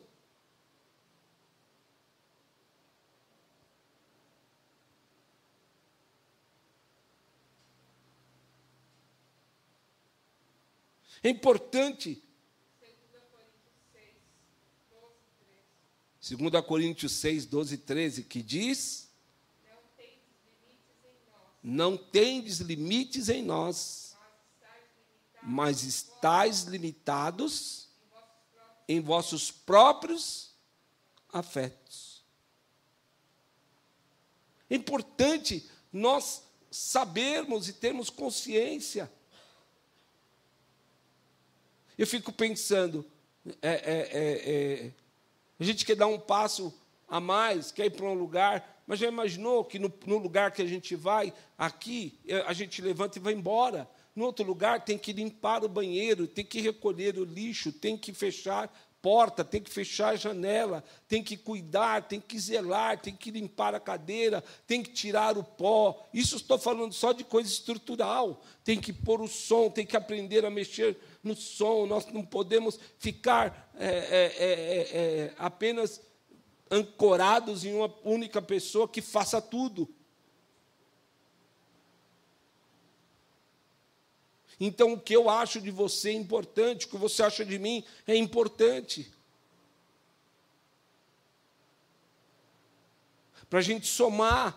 É 11.22 11.28
importante. 11.28 12.22
2 16.28 16.64
Coríntios 16.66 17.12
6, 17.12 17.46
12 17.46 17.74
e 17.74 17.78
13, 17.78 18.22
que 18.24 18.42
diz: 18.42 19.08
Não 21.62 21.96
tendes 21.96 22.60
limites 22.60 23.28
em 23.28 23.42
nós 23.42 24.04
mas 25.44 25.82
estáis 25.84 26.62
limitados 26.62 27.88
em 28.88 29.00
vossos 29.00 29.50
próprios 29.50 30.54
afetos. 31.30 32.24
É 34.70 34.74
importante 34.74 35.68
nós 35.92 36.42
sabermos 36.70 37.68
e 37.68 37.74
termos 37.74 38.08
consciência. 38.08 39.12
Eu 41.96 42.06
fico 42.06 42.32
pensando, 42.32 43.06
é, 43.60 43.68
é, 43.68 44.08
é, 44.12 44.86
é 44.86 44.92
a 45.58 45.64
gente 45.64 45.84
quer 45.84 45.96
dar 45.96 46.06
um 46.06 46.18
passo 46.18 46.72
a 47.08 47.20
mais, 47.20 47.70
quer 47.70 47.86
ir 47.86 47.90
para 47.90 48.06
um 48.06 48.14
lugar, 48.14 48.82
mas 48.86 48.98
já 48.98 49.08
imaginou 49.08 49.64
que 49.64 49.78
no, 49.78 49.92
no, 50.06 50.18
lugar 50.18 50.52
que 50.52 50.62
a 50.62 50.66
gente 50.66 50.94
vai, 50.94 51.32
aqui, 51.56 52.18
eh, 52.26 52.44
a 52.46 52.52
gente 52.52 52.82
levanta 52.82 53.18
e 53.18 53.22
vai 53.22 53.32
embora. 53.32 53.88
No 54.14 54.24
outro 54.24 54.44
lugar, 54.44 54.84
tem 54.84 54.98
que 54.98 55.12
limpar 55.12 55.64
o 55.64 55.68
banheiro, 55.68 56.26
tem 56.26 56.44
que 56.44 56.60
recolher 56.60 57.18
o 57.18 57.24
lixo, 57.24 57.72
tem 57.72 57.96
que 57.96 58.12
fechar 58.12 58.72
porta, 59.04 59.44
tem 59.44 59.60
que 59.60 59.68
fechar 59.68 60.14
a 60.14 60.16
janela, 60.16 60.82
tem 61.06 61.22
que 61.22 61.36
cuidar, 61.36 62.08
tem 62.08 62.18
que 62.18 62.38
zelar, 62.38 62.98
tem 62.98 63.14
que 63.14 63.30
limpar 63.30 63.74
a 63.74 63.78
cadeira, 63.78 64.42
tem 64.66 64.82
que 64.82 64.92
tirar 64.92 65.36
o 65.36 65.44
pó. 65.44 66.02
Isso 66.14 66.36
estou 66.36 66.58
falando 66.58 66.94
só 66.94 67.12
de 67.12 67.22
coisa 67.22 67.50
estrutural. 67.50 68.40
Tem 68.64 68.80
que 68.80 68.94
pôr 68.94 69.20
o 69.20 69.28
som, 69.28 69.68
tem 69.68 69.84
que 69.84 69.94
aprender 69.94 70.46
a 70.46 70.50
mexer 70.50 70.96
no 71.22 71.36
som. 71.36 71.84
Nós 71.84 72.06
não 72.06 72.24
podemos 72.24 72.80
ficar 72.98 73.70
é, 73.78 73.88
é, 73.88 74.32
é, 74.38 74.96
é 74.96 75.34
apenas 75.36 76.00
ancorados 76.70 77.62
em 77.62 77.74
uma 77.74 77.94
única 78.04 78.40
pessoa 78.40 78.88
que 78.88 79.02
faça 79.02 79.38
tudo. 79.38 79.86
Então, 84.58 84.92
o 84.92 85.00
que 85.00 85.14
eu 85.14 85.28
acho 85.28 85.60
de 85.60 85.70
você 85.70 86.10
é 86.10 86.12
importante, 86.12 86.86
o 86.86 86.88
que 86.88 86.96
você 86.96 87.22
acha 87.22 87.44
de 87.44 87.58
mim 87.58 87.84
é 88.06 88.16
importante. 88.16 89.12
Para 93.50 93.58
a 93.58 93.62
gente 93.62 93.86
somar. 93.86 94.56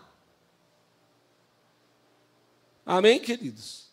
Amém, 2.84 3.20
queridos? 3.20 3.88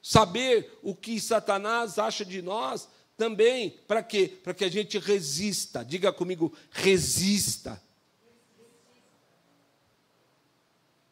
Saber 0.00 0.78
o 0.82 0.94
que 0.94 1.20
Satanás 1.20 1.98
acha 1.98 2.24
de 2.24 2.40
nós 2.40 2.88
também, 3.16 3.70
para 3.86 4.02
quê? 4.02 4.38
Para 4.42 4.54
que 4.54 4.64
a 4.64 4.70
gente 4.70 4.98
resista. 4.98 5.84
Diga 5.84 6.12
comigo, 6.12 6.56
resista. 6.70 7.82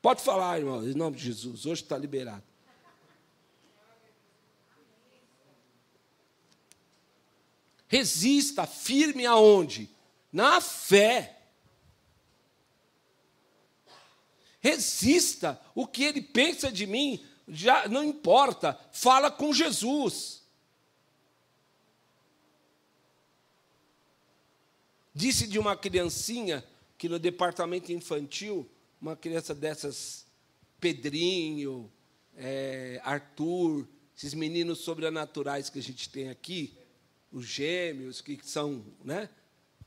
Pode 0.06 0.22
falar, 0.22 0.56
irmão, 0.60 0.88
em 0.88 0.94
nome 0.94 1.16
de 1.16 1.24
Jesus. 1.24 1.66
Hoje 1.66 1.82
está 1.82 1.98
liberado. 1.98 2.44
Resista 7.88 8.68
firme 8.68 9.26
aonde? 9.26 9.90
Na 10.32 10.60
fé. 10.60 11.36
Resista. 14.60 15.60
O 15.74 15.88
que 15.88 16.04
ele 16.04 16.22
pensa 16.22 16.70
de 16.70 16.86
mim, 16.86 17.26
já 17.48 17.88
não 17.88 18.04
importa. 18.04 18.78
Fala 18.92 19.28
com 19.28 19.52
Jesus. 19.52 20.44
Disse 25.12 25.48
de 25.48 25.58
uma 25.58 25.76
criancinha 25.76 26.64
que 26.96 27.08
no 27.08 27.18
departamento 27.18 27.90
infantil 27.90 28.70
uma 29.00 29.16
criança 29.16 29.54
dessas, 29.54 30.26
Pedrinho, 30.80 31.90
é, 32.36 33.00
Arthur, 33.04 33.86
esses 34.16 34.34
meninos 34.34 34.78
sobrenaturais 34.78 35.68
que 35.68 35.78
a 35.78 35.82
gente 35.82 36.08
tem 36.08 36.28
aqui, 36.28 36.76
os 37.30 37.46
gêmeos, 37.46 38.20
que 38.20 38.38
são, 38.42 38.84
né? 39.04 39.28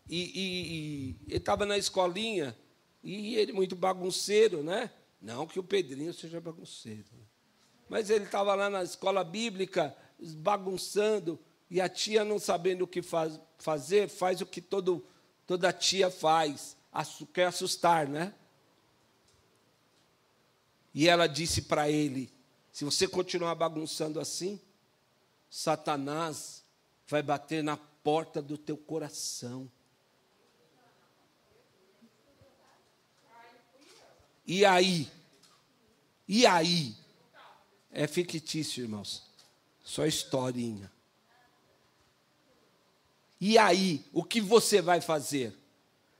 E, 0.08 0.22
e, 0.22 0.74
e 0.74 1.16
ele 1.28 1.38
estava 1.38 1.66
na 1.66 1.78
escolinha, 1.78 2.58
e 3.04 3.36
ele 3.36 3.52
muito 3.52 3.76
bagunceiro, 3.76 4.64
né? 4.64 4.92
Não 5.22 5.48
que 5.48 5.60
o 5.60 5.64
Pedrinho 5.64 6.14
seja 6.14 6.40
bagunceiro. 6.40 7.06
Né? 7.12 7.24
Mas 7.90 8.10
ele 8.10 8.26
estava 8.26 8.54
lá 8.56 8.70
na 8.70 8.84
escola 8.84 9.24
bíblica, 9.24 9.96
bagunçando, 10.20 11.40
e 11.70 11.80
a 11.80 11.88
tia, 11.88 12.24
não 12.24 12.40
sabendo 12.40 12.84
o 12.84 12.88
que 12.88 13.02
faz, 13.02 13.40
fazer, 13.58 14.10
faz 14.10 14.42
o 14.42 14.46
que 14.46 14.62
todo, 14.62 15.06
toda 15.46 15.72
tia 15.72 16.10
faz, 16.10 16.76
quer 17.34 17.46
assustar, 17.46 18.08
né? 18.08 18.34
E 20.94 21.08
ela 21.08 21.28
disse 21.28 21.64
para 21.64 21.90
ele: 21.90 22.32
se 22.72 22.86
você 22.86 23.08
continuar 23.08 23.56
bagunçando 23.56 24.20
assim, 24.20 24.60
Satanás 25.50 26.64
vai 27.08 27.22
bater 27.22 27.64
na 27.64 27.78
porta 27.78 28.42
do 28.42 28.58
teu 28.58 28.78
coração. 28.78 29.70
E 34.46 34.66
aí? 34.66 35.08
E 36.28 36.46
aí? 36.46 36.96
É 37.92 38.08
fictício, 38.08 38.84
irmãos. 38.84 39.24
Só 39.84 40.06
historinha. 40.06 40.92
E 43.42 43.58
aí, 43.58 44.06
o 44.12 44.24
que 44.24 44.42
você 44.42 44.82
vai 44.82 45.02
fazer? 45.02 45.56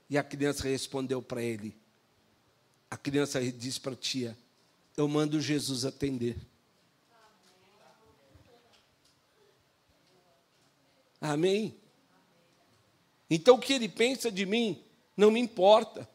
E 0.08 0.16
a 0.16 0.22
criança 0.24 0.64
respondeu 0.64 1.22
para 1.22 1.42
ele. 1.42 1.76
A 2.90 2.96
criança 2.96 3.40
disse 3.52 3.80
para 3.80 3.92
a 3.92 3.96
tia: 3.96 4.36
eu 4.96 5.08
mando 5.08 5.40
Jesus 5.40 5.84
atender. 5.84 6.36
Amém? 11.20 11.78
Então 13.28 13.56
o 13.56 13.60
que 13.60 13.72
ele 13.72 13.88
pensa 13.88 14.30
de 14.30 14.46
mim 14.46 14.82
não 15.16 15.30
me 15.30 15.38
importa. 15.38 16.08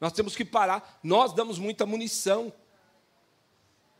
Nós 0.00 0.12
temos 0.12 0.34
que 0.34 0.44
parar. 0.44 0.98
Nós 1.02 1.34
damos 1.34 1.58
muita 1.58 1.84
munição. 1.84 2.52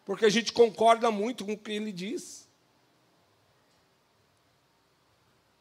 Porque 0.05 0.24
a 0.24 0.30
gente 0.30 0.53
concorda 0.53 1.11
muito 1.11 1.44
com 1.44 1.53
o 1.53 1.59
que 1.59 1.72
ele 1.72 1.92
diz. 1.92 2.48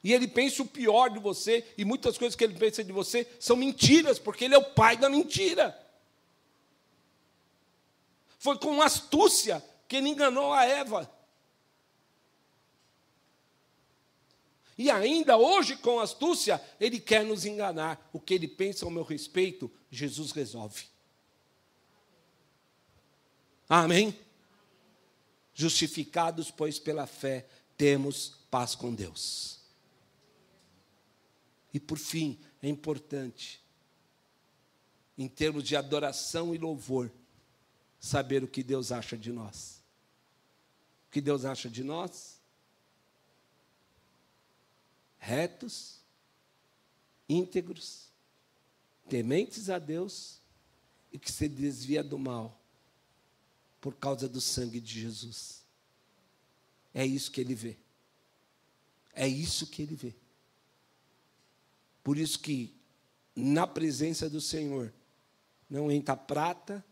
E 0.02 0.14
ele 0.14 0.28
pensa 0.28 0.64
o 0.64 0.66
pior 0.66 1.10
de 1.10 1.20
você, 1.20 1.68
e 1.78 1.84
muitas 1.84 2.18
coisas 2.18 2.34
que 2.34 2.44
ele 2.44 2.58
pensa 2.58 2.84
de 2.84 2.92
você 2.92 3.28
são 3.38 3.58
mentiras, 3.58 4.18
porque 4.18 4.46
ele 4.46 4.56
é 4.56 4.58
o 4.58 4.74
pai 4.74 4.96
da 4.96 5.10
mentira. 5.10 5.78
Foi 8.40 8.58
com 8.58 8.82
astúcia 8.82 9.64
que 9.88 9.98
ele 9.98 10.10
enganou 10.10 10.54
a 10.54 10.66
Eva. 10.66 11.12
E 14.78 14.90
ainda 14.90 15.38
hoje, 15.38 15.76
com 15.76 16.00
astúcia, 16.00 16.64
ele 16.80 17.02
quer 17.02 17.26
nos 17.26 17.46
enganar. 17.46 18.10
O 18.14 18.20
que 18.20 18.34
ele 18.34 18.48
pensa 18.48 18.86
ao 18.86 18.92
meu 18.92 19.04
respeito, 19.04 19.70
Jesus 19.92 20.32
resolve. 20.32 20.86
Amém? 23.68 24.18
Justificados, 25.54 26.50
pois, 26.50 26.80
pela 26.80 27.06
fé, 27.06 27.46
temos 27.76 28.38
paz 28.50 28.74
com 28.74 28.96
Deus. 28.96 29.60
E 31.74 31.80
por 31.80 31.98
fim, 31.98 32.40
é 32.64 32.70
importante, 32.70 33.62
em 35.18 35.28
termos 35.28 35.66
de 35.66 35.76
adoração 35.76 36.56
e 36.56 36.58
louvor, 36.58 37.12
saber 38.00 38.44
o 38.44 38.48
que 38.48 38.64
Deus 38.64 38.92
acha 38.92 39.18
de 39.18 39.32
nós. 39.32 39.82
O 41.08 41.12
que 41.12 41.22
Deus 41.22 41.46
acha 41.46 41.70
de 41.70 41.84
nós? 41.84 42.40
Retos, 45.18 46.00
íntegros, 47.28 48.10
tementes 49.10 49.70
a 49.70 49.78
Deus 49.80 50.40
e 51.12 51.20
que 51.20 51.32
se 51.32 51.50
desvia 51.50 52.04
do 52.04 52.18
mal 52.18 52.60
por 53.82 53.96
causa 53.96 54.30
do 54.30 54.40
sangue 54.40 54.80
de 54.80 55.02
Jesus. 55.02 55.64
É 56.94 57.06
isso 57.06 57.32
que 57.32 57.42
ele 57.42 57.56
vê. 57.56 57.78
É 59.14 59.28
isso 59.28 59.68
que 59.68 59.82
ele 59.82 59.96
vê. 59.96 60.16
Por 62.04 62.18
isso 62.18 62.40
que 62.40 62.76
na 63.36 63.68
presença 63.68 64.30
do 64.30 64.42
Senhor 64.42 64.94
não 65.70 65.92
entra 65.92 66.16
prata, 66.16 66.84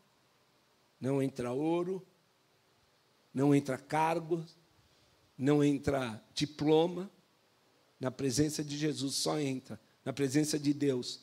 não 1.00 1.22
entra 1.22 1.52
ouro, 1.52 2.06
não 3.34 3.54
entra 3.54 3.78
cargo, 3.78 4.44
não 5.38 5.64
entra 5.64 6.24
diploma. 6.34 7.10
Na 8.00 8.12
presença 8.12 8.64
de 8.64 8.78
Jesus 8.78 9.16
só 9.16 9.40
entra, 9.40 9.80
na 10.06 10.14
presença 10.14 10.60
de 10.60 10.74
Deus, 10.74 11.22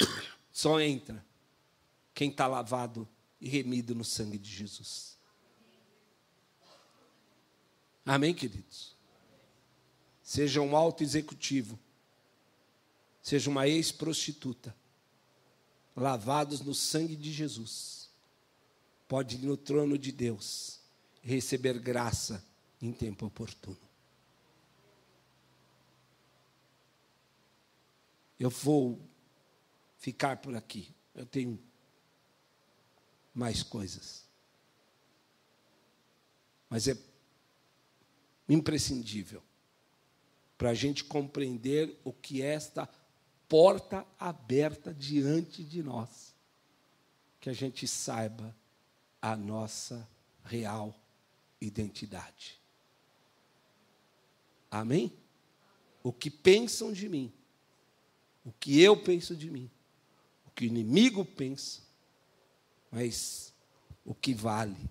só 0.52 0.80
entra 0.80 1.24
quem 2.14 2.30
está 2.30 2.46
lavado 2.46 3.08
e 3.40 3.48
remido 3.48 3.94
no 3.94 4.04
sangue 4.04 4.38
de 4.38 4.50
Jesus. 4.50 5.18
Amém, 8.06 8.34
queridos? 8.34 8.96
Seja 10.22 10.60
um 10.60 10.76
alto 10.76 11.02
executivo, 11.02 11.78
seja 13.20 13.50
uma 13.50 13.66
ex-prostituta, 13.66 14.74
lavados 15.96 16.60
no 16.60 16.74
sangue 16.74 17.16
de 17.16 17.32
Jesus 17.32 17.99
pode 19.10 19.34
ir 19.34 19.44
no 19.44 19.56
trono 19.56 19.98
de 19.98 20.12
Deus 20.12 20.78
receber 21.20 21.80
graça 21.80 22.46
em 22.80 22.92
tempo 22.92 23.26
oportuno. 23.26 23.76
Eu 28.38 28.48
vou 28.50 29.00
ficar 29.98 30.36
por 30.36 30.54
aqui. 30.54 30.94
Eu 31.12 31.26
tenho 31.26 31.60
mais 33.34 33.64
coisas. 33.64 34.24
Mas 36.68 36.86
é 36.86 36.96
imprescindível 38.48 39.42
para 40.56 40.70
a 40.70 40.74
gente 40.74 41.02
compreender 41.02 41.98
o 42.04 42.12
que 42.12 42.42
é 42.42 42.54
esta 42.54 42.88
porta 43.48 44.06
aberta 44.20 44.94
diante 44.94 45.64
de 45.64 45.82
nós. 45.82 46.32
Que 47.40 47.50
a 47.50 47.52
gente 47.52 47.88
saiba 47.88 48.54
a 49.20 49.36
nossa 49.36 50.08
real 50.44 50.94
identidade. 51.60 52.58
Amém? 54.70 55.12
O 56.02 56.12
que 56.12 56.30
pensam 56.30 56.92
de 56.92 57.08
mim, 57.08 57.32
o 58.44 58.52
que 58.52 58.80
eu 58.80 58.96
penso 58.96 59.36
de 59.36 59.50
mim, 59.50 59.70
o 60.46 60.50
que 60.50 60.64
o 60.64 60.68
inimigo 60.68 61.24
pensa, 61.24 61.82
mas 62.90 63.52
o 64.04 64.14
que 64.14 64.32
vale 64.32 64.90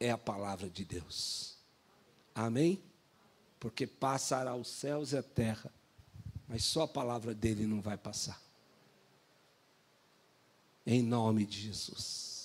é 0.00 0.10
a 0.10 0.18
palavra 0.18 0.68
de 0.68 0.84
Deus. 0.84 1.56
Amém? 2.34 2.82
Porque 3.60 3.86
passará 3.86 4.54
os 4.54 4.68
céus 4.68 5.12
e 5.12 5.16
a 5.16 5.22
terra, 5.22 5.72
mas 6.48 6.64
só 6.64 6.82
a 6.82 6.88
palavra 6.88 7.34
dele 7.34 7.66
não 7.66 7.80
vai 7.80 7.96
passar. 7.96 8.40
Em 10.84 11.02
nome 11.02 11.44
de 11.46 11.60
Jesus. 11.62 12.35